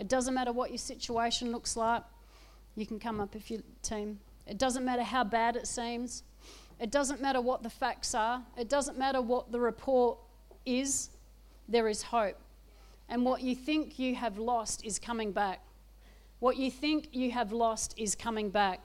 It 0.03 0.09
doesn't 0.09 0.33
matter 0.33 0.51
what 0.51 0.69
your 0.69 0.79
situation 0.79 1.53
looks 1.53 1.77
like. 1.77 2.03
You 2.75 2.85
can 2.85 2.99
come 2.99 3.21
up 3.21 3.37
if 3.37 3.49
you 3.49 3.63
team. 3.83 4.19
It 4.45 4.57
doesn't 4.57 4.83
matter 4.83 5.01
how 5.01 5.23
bad 5.23 5.55
it 5.55 5.65
seems. 5.65 6.23
It 6.77 6.91
doesn't 6.91 7.21
matter 7.21 7.39
what 7.39 7.63
the 7.63 7.69
facts 7.69 8.13
are. 8.13 8.43
It 8.57 8.67
doesn't 8.67 8.97
matter 8.97 9.21
what 9.21 9.53
the 9.53 9.61
report 9.61 10.17
is. 10.65 11.09
There 11.69 11.87
is 11.87 12.03
hope. 12.03 12.37
And 13.07 13.23
what 13.23 13.43
you 13.43 13.55
think 13.55 13.97
you 13.97 14.13
have 14.15 14.37
lost 14.37 14.83
is 14.83 14.99
coming 14.99 15.31
back. 15.31 15.61
What 16.39 16.57
you 16.57 16.69
think 16.69 17.07
you 17.13 17.31
have 17.31 17.53
lost 17.53 17.93
is 17.97 18.13
coming 18.13 18.49
back. 18.49 18.81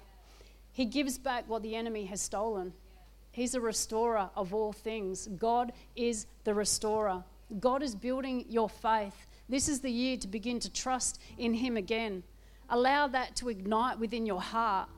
He 0.71 0.85
gives 0.85 1.19
back 1.19 1.49
what 1.49 1.65
the 1.65 1.75
enemy 1.75 2.05
has 2.05 2.23
stolen. 2.23 2.73
He's 3.33 3.57
a 3.57 3.61
restorer 3.61 4.31
of 4.37 4.55
all 4.55 4.73
things. 4.73 5.27
God 5.37 5.73
is 5.97 6.27
the 6.45 6.55
restorer. 6.55 7.25
God 7.59 7.83
is 7.83 7.97
building 7.97 8.45
your 8.49 8.69
faith. 8.69 9.27
This 9.49 9.69
is 9.69 9.81
the 9.81 9.91
year 9.91 10.17
to 10.19 10.29
begin 10.29 10.61
to 10.61 10.73
trust 10.73 11.21
in 11.39 11.55
Him 11.55 11.77
again. 11.77 12.23
Allow 12.69 13.09
that 13.09 13.35
to 13.37 13.49
ignite 13.49 13.99
within 13.99 14.27
your 14.27 14.41
heart. 14.41 14.89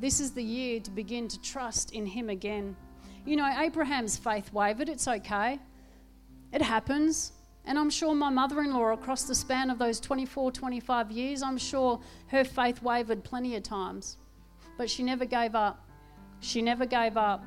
This 0.00 0.20
is 0.20 0.32
the 0.32 0.42
year 0.42 0.80
to 0.80 0.90
begin 0.90 1.28
to 1.28 1.40
trust 1.40 1.92
in 1.92 2.06
Him 2.06 2.28
again. 2.28 2.76
You 3.24 3.36
know, 3.36 3.52
Abraham's 3.58 4.16
faith 4.16 4.52
wavered. 4.52 4.88
It's 4.88 5.06
okay, 5.06 5.58
it 6.52 6.62
happens. 6.62 7.32
And 7.64 7.78
I'm 7.78 7.90
sure 7.90 8.14
my 8.14 8.30
mother 8.30 8.62
in 8.62 8.72
law, 8.72 8.92
across 8.92 9.24
the 9.24 9.34
span 9.34 9.68
of 9.68 9.78
those 9.78 10.00
24, 10.00 10.52
25 10.52 11.10
years, 11.10 11.42
I'm 11.42 11.58
sure 11.58 12.00
her 12.28 12.42
faith 12.42 12.82
wavered 12.82 13.22
plenty 13.22 13.56
of 13.56 13.62
times. 13.62 14.16
But 14.78 14.88
she 14.88 15.02
never 15.02 15.26
gave 15.26 15.54
up. 15.54 15.86
She 16.40 16.62
never 16.62 16.86
gave 16.86 17.18
up. 17.18 17.44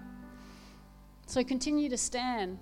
So 1.25 1.43
continue 1.43 1.89
to 1.89 1.97
stand. 1.97 2.59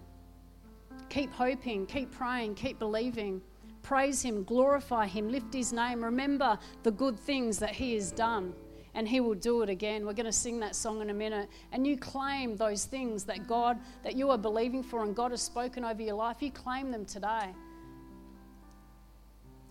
Keep 1.09 1.33
hoping, 1.33 1.85
keep 1.85 2.11
praying, 2.11 2.55
keep 2.55 2.79
believing. 2.79 3.41
Praise 3.81 4.21
Him, 4.21 4.43
glorify 4.43 5.07
Him, 5.07 5.29
lift 5.29 5.53
His 5.53 5.73
name. 5.73 6.03
Remember 6.03 6.57
the 6.83 6.91
good 6.91 7.19
things 7.19 7.57
that 7.59 7.71
He 7.71 7.95
has 7.95 8.11
done, 8.11 8.53
and 8.93 9.07
He 9.07 9.19
will 9.19 9.35
do 9.35 9.63
it 9.63 9.69
again. 9.69 10.05
We're 10.05 10.13
going 10.13 10.25
to 10.25 10.31
sing 10.31 10.59
that 10.59 10.75
song 10.75 11.01
in 11.01 11.09
a 11.09 11.13
minute. 11.13 11.49
And 11.71 11.87
you 11.87 11.97
claim 11.97 12.55
those 12.55 12.85
things 12.85 13.23
that 13.25 13.47
God, 13.47 13.79
that 14.03 14.15
you 14.15 14.29
are 14.29 14.37
believing 14.37 14.83
for, 14.83 15.03
and 15.03 15.15
God 15.15 15.31
has 15.31 15.41
spoken 15.41 15.83
over 15.83 16.01
your 16.01 16.15
life. 16.15 16.37
You 16.41 16.51
claim 16.51 16.91
them 16.91 17.05
today. 17.05 17.53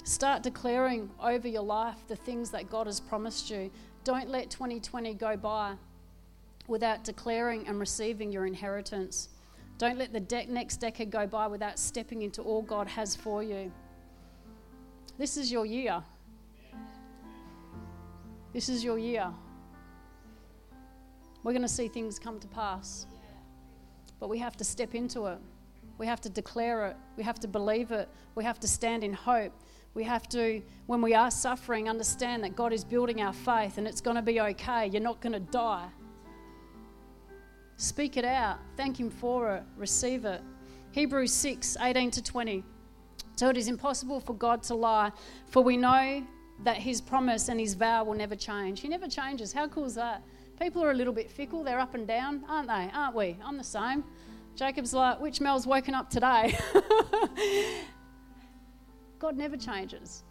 Start 0.03 0.43
declaring 0.43 1.11
over 1.23 1.47
your 1.47 1.63
life 1.63 1.99
the 2.09 2.17
things 2.17 2.51
that 2.51 2.71
God 2.71 2.87
has 2.87 2.99
promised 2.99 3.51
you. 3.51 3.71
Don't 4.05 4.31
let 4.31 4.51
2020 4.51 5.13
go 5.15 5.37
by 5.37 5.75
without 6.67 7.05
declaring 7.05 7.69
and 7.69 7.79
receiving 7.79 8.33
your 8.33 8.47
inheritance. 8.47 9.29
Don't 9.79 9.97
let 9.97 10.13
the 10.13 10.21
de- 10.21 10.47
next 10.47 10.79
decade 10.79 11.11
go 11.11 11.27
by 11.27 11.47
without 11.47 11.79
stepping 11.79 12.23
into 12.23 12.43
all 12.43 12.63
God 12.63 12.89
has 12.89 13.15
for 13.15 13.43
you. 13.43 13.73
This 15.17 15.37
is 15.37 15.51
your 15.51 15.65
year. 15.65 16.03
This 18.53 18.69
is 18.69 18.83
your 18.83 18.99
year. 18.99 19.31
We're 21.45 21.53
going 21.53 21.63
to 21.63 21.69
see 21.69 21.87
things 21.87 22.19
come 22.19 22.41
to 22.41 22.49
pass. 22.49 23.07
But 24.19 24.29
we 24.29 24.39
have 24.39 24.57
to 24.57 24.65
step 24.65 24.97
into 24.97 25.27
it. 25.27 25.39
We 25.97 26.07
have 26.07 26.21
to 26.23 26.29
declare 26.29 26.87
it. 26.87 26.97
We 27.17 27.23
have 27.23 27.39
to 27.41 27.49
believe 27.49 27.93
it. 27.93 28.09
We 28.35 28.43
have 28.45 28.59
to 28.61 28.69
stand 28.69 29.05
in 29.05 29.13
hope. 29.13 29.53
We 29.95 30.05
have 30.05 30.29
to, 30.31 30.61
when 30.87 31.03
we 31.03 31.15
are 31.15 31.31
suffering, 31.31 31.89
understand 31.89 32.43
that 32.45 32.57
God 32.57 32.73
is 32.73 32.85
building 32.85 33.21
our 33.21 33.33
faith 33.33 33.79
and 33.79 33.87
it's 33.87 34.01
going 34.01 34.17
to 34.17 34.23
be 34.23 34.41
okay. 34.41 34.89
You're 34.89 35.03
not 35.03 35.21
going 35.21 35.33
to 35.33 35.41
die. 35.41 35.89
Speak 37.79 38.17
it 38.17 38.25
out. 38.25 38.59
Thank 38.77 38.99
Him 38.99 39.09
for 39.09 39.55
it. 39.55 39.63
Receive 39.77 40.25
it. 40.25 40.43
Hebrews 40.91 41.33
6 41.33 41.77
18 41.81 42.11
to 42.11 42.23
20. 42.23 42.65
So 43.37 43.49
it 43.49 43.57
is 43.57 43.69
impossible 43.69 44.19
for 44.19 44.35
God 44.35 44.65
to 44.65 44.75
lie, 44.75 45.13
for 45.47 45.63
we 45.63 45.77
know 45.77 46.27
that 46.65 46.77
His 46.77 47.01
promise 47.01 47.49
and 47.49 47.61
His 47.61 47.75
vow 47.75 48.03
will 48.03 48.15
never 48.15 48.35
change. 48.35 48.81
He 48.81 48.89
never 48.89 49.07
changes. 49.07 49.53
How 49.53 49.69
cool 49.69 49.85
is 49.85 49.95
that? 49.95 50.23
People 50.61 50.83
are 50.83 50.91
a 50.91 50.95
little 50.95 51.13
bit 51.13 51.31
fickle. 51.31 51.63
They're 51.63 51.79
up 51.79 51.95
and 51.95 52.05
down, 52.05 52.45
aren't 52.49 52.67
they? 52.67 52.91
Aren't 52.93 53.15
we? 53.15 53.37
I'm 53.45 53.57
the 53.57 53.63
same. 53.63 54.03
Jacob's 54.57 54.93
like, 54.93 55.21
which 55.21 55.41
Mel's 55.41 55.65
woken 55.65 55.95
up 55.95 56.11
today? 56.11 56.59
God 59.21 59.37
never 59.37 59.57
changes. 59.57 60.25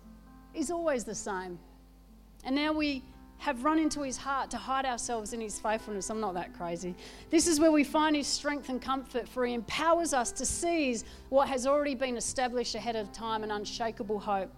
He's 0.52 0.70
always 0.70 1.06
the 1.06 1.16
same. 1.16 1.58
And 2.44 2.54
now 2.54 2.74
we 2.74 3.04
have 3.40 3.64
run 3.64 3.80
into 3.80 4.02
his 4.02 4.18
heart 4.18 4.50
to 4.52 4.58
hide 4.58 4.86
ourselves 4.86 5.34
in 5.34 5.42
his 5.42 5.60
faithfulness. 5.60 6.10
I'm 6.10 6.20
not 6.20 6.34
that 6.34 6.54
crazy. 6.54 6.96
This 7.30 7.48
is 7.48 7.60
where 7.60 7.72
we 7.72 7.84
find 7.84 8.16
his 8.16 8.28
strength 8.28 8.70
and 8.70 8.82
comfort, 8.82 9.28
for 9.28 9.46
he 9.46 9.54
empowers 9.54 10.14
us 10.14 10.32
to 10.34 10.46
seize 10.46 11.06
what 11.30 11.48
has 11.48 11.68
already 11.68 11.96
been 11.96 12.18
established 12.18 12.76
ahead 12.76 12.96
of 12.96 13.12
time 13.12 13.44
an 13.44 13.52
unshakable 13.52 14.20
hope. 14.20 14.52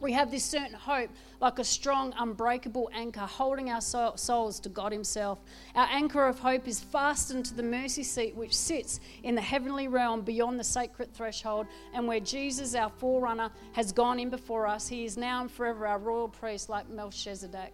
We 0.00 0.12
have 0.12 0.30
this 0.30 0.44
certain 0.44 0.74
hope, 0.74 1.10
like 1.40 1.58
a 1.58 1.64
strong, 1.64 2.14
unbreakable 2.16 2.88
anchor, 2.94 3.22
holding 3.22 3.70
our 3.70 3.80
souls 3.80 4.60
to 4.60 4.68
God 4.68 4.92
Himself. 4.92 5.40
Our 5.74 5.88
anchor 5.90 6.24
of 6.28 6.38
hope 6.38 6.68
is 6.68 6.78
fastened 6.78 7.46
to 7.46 7.54
the 7.54 7.64
mercy 7.64 8.04
seat 8.04 8.36
which 8.36 8.56
sits 8.56 9.00
in 9.24 9.34
the 9.34 9.40
heavenly 9.40 9.88
realm 9.88 10.20
beyond 10.20 10.60
the 10.60 10.64
sacred 10.64 11.12
threshold, 11.12 11.66
and 11.94 12.06
where 12.06 12.20
Jesus, 12.20 12.76
our 12.76 12.90
forerunner, 12.90 13.50
has 13.72 13.90
gone 13.90 14.20
in 14.20 14.30
before 14.30 14.68
us. 14.68 14.86
He 14.86 15.04
is 15.04 15.16
now 15.16 15.40
and 15.40 15.50
forever 15.50 15.84
our 15.84 15.98
royal 15.98 16.28
priest, 16.28 16.68
like 16.68 16.88
Melchizedek. 16.88 17.72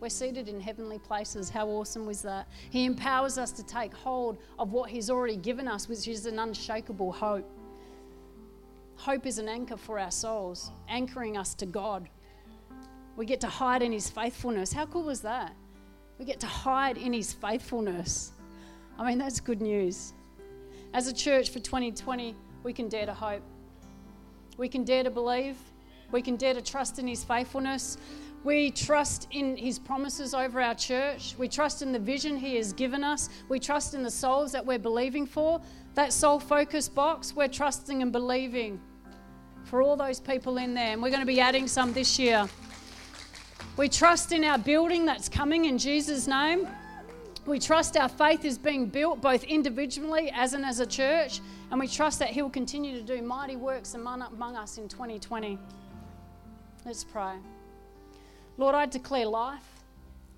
We're 0.00 0.08
seated 0.08 0.48
in 0.48 0.58
heavenly 0.60 0.98
places. 0.98 1.50
How 1.50 1.68
awesome 1.68 2.06
was 2.06 2.22
that? 2.22 2.48
He 2.70 2.86
empowers 2.86 3.36
us 3.36 3.52
to 3.52 3.62
take 3.62 3.92
hold 3.92 4.38
of 4.58 4.72
what 4.72 4.88
He's 4.88 5.10
already 5.10 5.36
given 5.36 5.68
us, 5.68 5.88
which 5.88 6.08
is 6.08 6.24
an 6.24 6.38
unshakable 6.38 7.12
hope. 7.12 7.48
Hope 8.96 9.26
is 9.26 9.38
an 9.38 9.48
anchor 9.48 9.76
for 9.76 9.98
our 9.98 10.10
souls, 10.10 10.70
anchoring 10.88 11.36
us 11.36 11.54
to 11.54 11.66
God. 11.66 12.08
We 13.16 13.26
get 13.26 13.40
to 13.42 13.46
hide 13.46 13.82
in 13.82 13.92
His 13.92 14.08
faithfulness. 14.08 14.72
How 14.72 14.86
cool 14.86 15.10
is 15.10 15.20
that? 15.20 15.54
We 16.18 16.24
get 16.24 16.40
to 16.40 16.46
hide 16.46 16.96
in 16.96 17.12
His 17.12 17.34
faithfulness. 17.34 18.32
I 18.98 19.06
mean, 19.06 19.18
that's 19.18 19.38
good 19.38 19.60
news. 19.60 20.14
As 20.94 21.08
a 21.08 21.12
church 21.12 21.50
for 21.50 21.60
2020, 21.60 22.34
we 22.62 22.72
can 22.72 22.88
dare 22.88 23.06
to 23.06 23.14
hope. 23.14 23.42
We 24.56 24.68
can 24.68 24.84
dare 24.84 25.04
to 25.04 25.10
believe. 25.10 25.56
We 26.10 26.22
can 26.22 26.36
dare 26.36 26.54
to 26.54 26.62
trust 26.62 26.98
in 26.98 27.06
His 27.06 27.22
faithfulness. 27.22 27.98
We 28.42 28.70
trust 28.70 29.28
in 29.32 29.56
His 29.56 29.78
promises 29.78 30.32
over 30.32 30.60
our 30.60 30.74
church. 30.74 31.34
We 31.38 31.48
trust 31.48 31.82
in 31.82 31.92
the 31.92 31.98
vision 31.98 32.36
He 32.36 32.56
has 32.56 32.72
given 32.72 33.04
us. 33.04 33.28
We 33.48 33.58
trust 33.58 33.94
in 33.94 34.02
the 34.02 34.10
souls 34.10 34.52
that 34.52 34.64
we're 34.64 34.78
believing 34.78 35.26
for. 35.26 35.60
That 35.94 36.12
soul 36.12 36.40
focus 36.40 36.88
box, 36.88 37.34
we're 37.34 37.48
trusting 37.48 38.00
and 38.00 38.10
believing 38.12 38.80
for 39.64 39.82
all 39.82 39.96
those 39.96 40.20
people 40.20 40.56
in 40.56 40.72
there. 40.72 40.92
And 40.92 41.02
we're 41.02 41.10
going 41.10 41.20
to 41.20 41.26
be 41.26 41.40
adding 41.40 41.68
some 41.68 41.92
this 41.92 42.18
year. 42.18 42.48
We 43.76 43.88
trust 43.88 44.32
in 44.32 44.42
our 44.44 44.58
building 44.58 45.04
that's 45.04 45.28
coming 45.28 45.66
in 45.66 45.76
Jesus' 45.76 46.26
name. 46.26 46.66
We 47.46 47.58
trust 47.58 47.96
our 47.96 48.08
faith 48.08 48.44
is 48.44 48.58
being 48.58 48.86
built 48.86 49.20
both 49.20 49.44
individually 49.44 50.30
as 50.34 50.54
and 50.54 50.64
as 50.64 50.80
a 50.80 50.86
church. 50.86 51.40
And 51.70 51.78
we 51.78 51.88
trust 51.88 52.18
that 52.20 52.30
He 52.30 52.40
will 52.40 52.50
continue 52.50 52.96
to 52.96 53.02
do 53.02 53.20
mighty 53.20 53.56
works 53.56 53.94
among 53.94 54.22
us 54.56 54.78
in 54.78 54.88
2020. 54.88 55.58
Let's 56.86 57.04
pray. 57.04 57.34
Lord, 58.58 58.74
I 58.74 58.86
declare 58.86 59.26
life. 59.26 59.79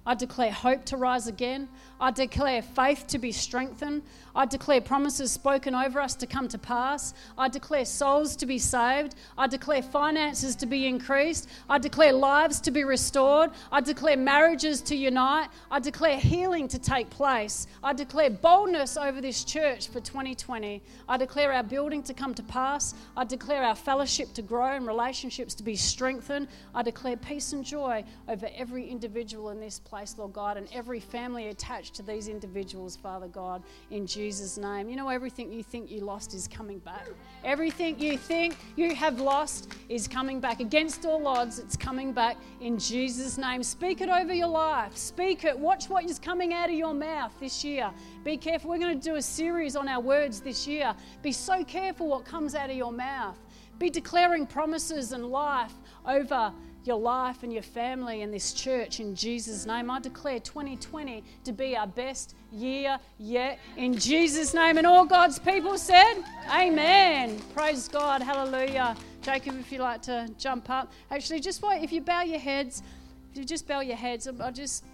I 0.04 0.14
declare 0.14 0.50
hope 0.50 0.84
to 0.86 0.96
rise 0.96 1.28
again. 1.28 1.68
I 2.00 2.10
declare 2.10 2.60
faith 2.60 3.06
to 3.08 3.18
be 3.18 3.30
strengthened. 3.30 4.02
I 4.34 4.46
declare 4.46 4.80
promises 4.80 5.30
spoken 5.30 5.74
over 5.74 6.00
us 6.00 6.16
to 6.16 6.26
come 6.26 6.48
to 6.48 6.58
pass. 6.58 7.14
I 7.38 7.48
declare 7.48 7.84
souls 7.84 8.34
to 8.36 8.46
be 8.46 8.58
saved. 8.58 9.14
I 9.38 9.46
declare 9.46 9.82
finances 9.82 10.56
to 10.56 10.66
be 10.66 10.88
increased. 10.88 11.48
I 11.70 11.78
declare 11.78 12.12
lives 12.12 12.60
to 12.62 12.72
be 12.72 12.82
restored. 12.82 13.50
I 13.70 13.80
declare 13.80 14.16
marriages 14.16 14.80
to 14.82 14.96
unite. 14.96 15.50
I 15.70 15.78
declare 15.78 16.18
healing 16.18 16.66
to 16.68 16.78
take 16.80 17.08
place. 17.10 17.68
I 17.84 17.92
declare 17.92 18.30
boldness 18.30 18.96
over 18.96 19.20
this 19.20 19.44
church 19.44 19.86
for 19.88 20.00
2020. 20.00 20.82
I 21.08 21.16
declare 21.16 21.52
our 21.52 21.62
building 21.62 22.02
to 22.04 22.14
come 22.14 22.34
to 22.34 22.42
pass. 22.42 22.94
I 23.16 23.24
declare 23.24 23.62
our 23.62 23.76
fellowship 23.76 24.32
to 24.34 24.42
grow 24.42 24.74
and 24.74 24.86
relationships 24.86 25.54
to 25.54 25.62
be 25.62 25.76
strengthened. 25.76 26.48
I 26.74 26.82
declare 26.82 27.16
peace 27.16 27.52
and 27.52 27.64
joy 27.64 28.04
over 28.28 28.48
every 28.56 28.88
individual 28.88 29.50
in 29.50 29.60
this 29.60 29.78
place, 29.78 29.91
Lord 30.16 30.32
God, 30.32 30.56
and 30.56 30.66
every 30.72 31.00
family 31.00 31.48
attached 31.48 31.92
to 31.94 32.02
these 32.02 32.26
individuals, 32.26 32.96
Father 32.96 33.28
God, 33.28 33.62
in 33.90 34.06
Jesus' 34.06 34.56
name. 34.56 34.88
You 34.88 34.96
know, 34.96 35.10
everything 35.10 35.52
you 35.52 35.62
think 35.62 35.90
you 35.90 36.00
lost 36.00 36.32
is 36.32 36.48
coming 36.48 36.78
back. 36.78 37.06
Everything 37.44 37.98
you 38.00 38.16
think 38.16 38.56
you 38.74 38.94
have 38.94 39.20
lost 39.20 39.70
is 39.90 40.08
coming 40.08 40.40
back. 40.40 40.60
Against 40.60 41.04
all 41.04 41.26
odds, 41.26 41.58
it's 41.58 41.76
coming 41.76 42.12
back 42.12 42.38
in 42.62 42.78
Jesus' 42.78 43.36
name. 43.36 43.62
Speak 43.62 44.00
it 44.00 44.08
over 44.08 44.32
your 44.32 44.48
life. 44.48 44.96
Speak 44.96 45.44
it. 45.44 45.58
Watch 45.58 45.90
what 45.90 46.04
is 46.04 46.18
coming 46.18 46.54
out 46.54 46.70
of 46.70 46.74
your 46.74 46.94
mouth 46.94 47.32
this 47.38 47.62
year. 47.62 47.90
Be 48.24 48.38
careful. 48.38 48.70
We're 48.70 48.78
going 48.78 48.98
to 48.98 49.10
do 49.10 49.16
a 49.16 49.22
series 49.22 49.76
on 49.76 49.88
our 49.88 50.00
words 50.00 50.40
this 50.40 50.66
year. 50.66 50.94
Be 51.22 51.32
so 51.32 51.62
careful 51.64 52.08
what 52.08 52.24
comes 52.24 52.54
out 52.54 52.70
of 52.70 52.76
your 52.76 52.92
mouth. 52.92 53.38
Be 53.78 53.90
declaring 53.90 54.46
promises 54.46 55.12
and 55.12 55.26
life 55.26 55.74
over 56.06 56.52
your 56.84 56.98
life 56.98 57.42
and 57.42 57.52
your 57.52 57.62
family 57.62 58.22
and 58.22 58.32
this 58.32 58.52
church 58.52 59.00
in 59.00 59.14
Jesus' 59.14 59.66
name. 59.66 59.90
I 59.90 60.00
declare 60.00 60.40
2020 60.40 61.22
to 61.44 61.52
be 61.52 61.76
our 61.76 61.86
best 61.86 62.34
year 62.50 62.98
yet 63.18 63.58
in 63.76 63.96
Jesus' 63.96 64.52
name. 64.54 64.78
And 64.78 64.86
all 64.86 65.04
God's 65.04 65.38
people 65.38 65.78
said, 65.78 66.22
Amen. 66.50 67.40
Praise 67.54 67.88
God. 67.88 68.22
Hallelujah. 68.22 68.96
Jacob, 69.22 69.58
if 69.60 69.70
you 69.70 69.78
like 69.78 70.02
to 70.02 70.28
jump 70.38 70.68
up. 70.70 70.92
Actually, 71.10 71.40
just 71.40 71.62
wait. 71.62 71.82
If 71.82 71.92
you 71.92 72.00
bow 72.00 72.22
your 72.22 72.40
heads, 72.40 72.82
if 73.30 73.38
you 73.38 73.44
just 73.44 73.68
bow 73.68 73.80
your 73.80 73.96
heads, 73.96 74.26
I 74.26 74.50
just, 74.50 74.84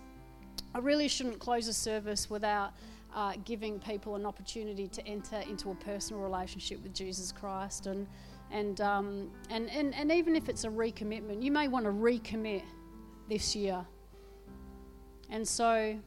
I 0.75 0.79
really 0.79 1.09
shouldn't 1.09 1.39
close 1.39 1.69
a 1.69 1.75
service 1.75 2.29
without. 2.31 2.73
Uh, 3.17 3.33
giving 3.47 3.81
people 3.81 4.17
an 4.17 4.27
opportunity 4.27 4.87
to 4.87 5.05
enter 5.07 5.43
into 5.49 5.71
a 5.71 5.75
personal 5.77 6.23
relationship 6.23 6.81
with 6.83 6.93
Jesus 6.93 7.33
Christ. 7.33 7.87
And 7.87 8.07
and, 8.51 8.81
um, 8.81 9.31
and, 9.51 9.69
and, 9.71 9.95
and 9.95 10.11
even 10.11 10.35
if 10.35 10.49
it's 10.49 10.65
a 10.65 10.69
recommitment, 10.69 11.43
you 11.43 11.53
may 11.53 11.69
want 11.69 11.85
to 11.85 11.91
recommit 11.91 12.63
this 13.29 13.55
year. 13.55 13.85
And 15.31 15.47
so 15.47 15.99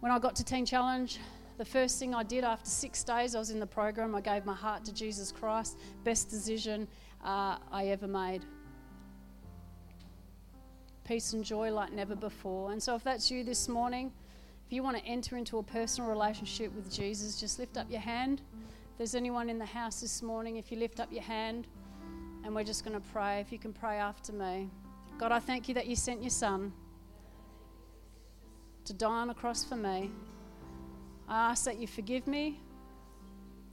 when 0.00 0.12
I 0.12 0.18
got 0.18 0.36
to 0.36 0.44
Teen 0.44 0.64
Challenge, 0.64 1.18
the 1.56 1.64
first 1.64 1.98
thing 1.98 2.14
I 2.14 2.22
did 2.22 2.42
after 2.42 2.68
six 2.68 3.04
days, 3.04 3.34
I 3.34 3.38
was 3.38 3.50
in 3.50 3.60
the 3.60 3.66
program, 3.66 4.14
I 4.14 4.20
gave 4.20 4.44
my 4.44 4.54
heart 4.54 4.84
to 4.86 4.94
Jesus 4.94 5.30
Christ. 5.30 5.78
Best 6.02 6.30
decision 6.30 6.88
uh, 7.24 7.58
I 7.70 7.86
ever 7.88 8.08
made. 8.08 8.44
Peace 11.04 11.32
and 11.34 11.44
joy 11.44 11.70
like 11.70 11.92
never 11.92 12.16
before. 12.16 12.72
And 12.72 12.82
so, 12.82 12.94
if 12.94 13.04
that's 13.04 13.30
you 13.30 13.44
this 13.44 13.68
morning, 13.68 14.10
if 14.66 14.72
you 14.72 14.82
want 14.82 14.96
to 14.96 15.04
enter 15.04 15.36
into 15.36 15.58
a 15.58 15.62
personal 15.62 16.08
relationship 16.08 16.74
with 16.74 16.90
Jesus, 16.90 17.38
just 17.38 17.58
lift 17.58 17.76
up 17.76 17.90
your 17.90 18.00
hand. 18.00 18.40
There's 18.96 19.16
anyone 19.16 19.50
in 19.50 19.58
the 19.58 19.66
house 19.66 20.00
this 20.00 20.22
morning, 20.22 20.56
if 20.56 20.70
you 20.70 20.78
lift 20.78 21.00
up 21.00 21.12
your 21.12 21.24
hand 21.24 21.66
and 22.44 22.54
we're 22.54 22.62
just 22.62 22.84
going 22.84 22.94
to 22.94 23.04
pray, 23.12 23.40
if 23.40 23.50
you 23.50 23.58
can 23.58 23.72
pray 23.72 23.96
after 23.96 24.32
me. 24.32 24.70
God, 25.18 25.32
I 25.32 25.40
thank 25.40 25.66
you 25.66 25.74
that 25.74 25.88
you 25.88 25.96
sent 25.96 26.22
your 26.22 26.30
son 26.30 26.72
to 28.84 28.92
die 28.92 29.08
on 29.08 29.30
a 29.30 29.34
cross 29.34 29.64
for 29.64 29.74
me. 29.74 30.12
I 31.28 31.50
ask 31.50 31.64
that 31.64 31.78
you 31.78 31.88
forgive 31.88 32.28
me 32.28 32.60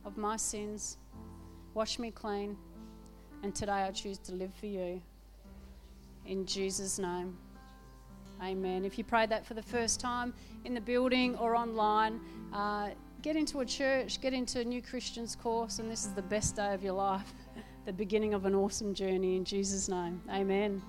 of 0.06 0.18
my 0.18 0.38
sins, 0.38 0.98
wash 1.76 2.00
me 2.00 2.10
clean, 2.10 2.58
and 3.44 3.54
today 3.54 3.74
I 3.74 3.92
choose 3.92 4.18
to 4.20 4.34
live 4.34 4.54
for 4.56 4.66
you. 4.66 5.04
In 6.26 6.48
Jesus' 6.48 6.98
name. 6.98 7.38
Amen. 8.42 8.86
If 8.86 8.98
you 8.98 9.04
prayed 9.04 9.30
that 9.30 9.46
for 9.46 9.54
the 9.54 9.62
first 9.62 10.00
time 10.00 10.34
in 10.66 10.74
the 10.74 10.82
building 10.82 11.36
or 11.36 11.56
online, 11.56 12.20
uh, 12.52 12.90
get 13.22 13.36
into 13.36 13.60
a 13.60 13.66
church, 13.66 14.20
get 14.20 14.34
into 14.34 14.60
a 14.60 14.64
new 14.64 14.82
Christians 14.82 15.36
course, 15.36 15.80
and 15.80 15.90
this 15.90 16.06
is 16.06 16.14
the 16.14 16.22
best 16.22 16.56
day 16.56 16.74
of 16.74 16.84
your 16.84 16.94
life, 16.94 17.34
the 17.86 17.94
beginning 17.94 18.34
of 18.34 18.46
an 18.46 18.56
awesome 18.56 18.94
journey 18.94 19.36
in 19.36 19.46
Jesus' 19.46 19.88
name. 19.88 20.22
Amen. 20.30 20.82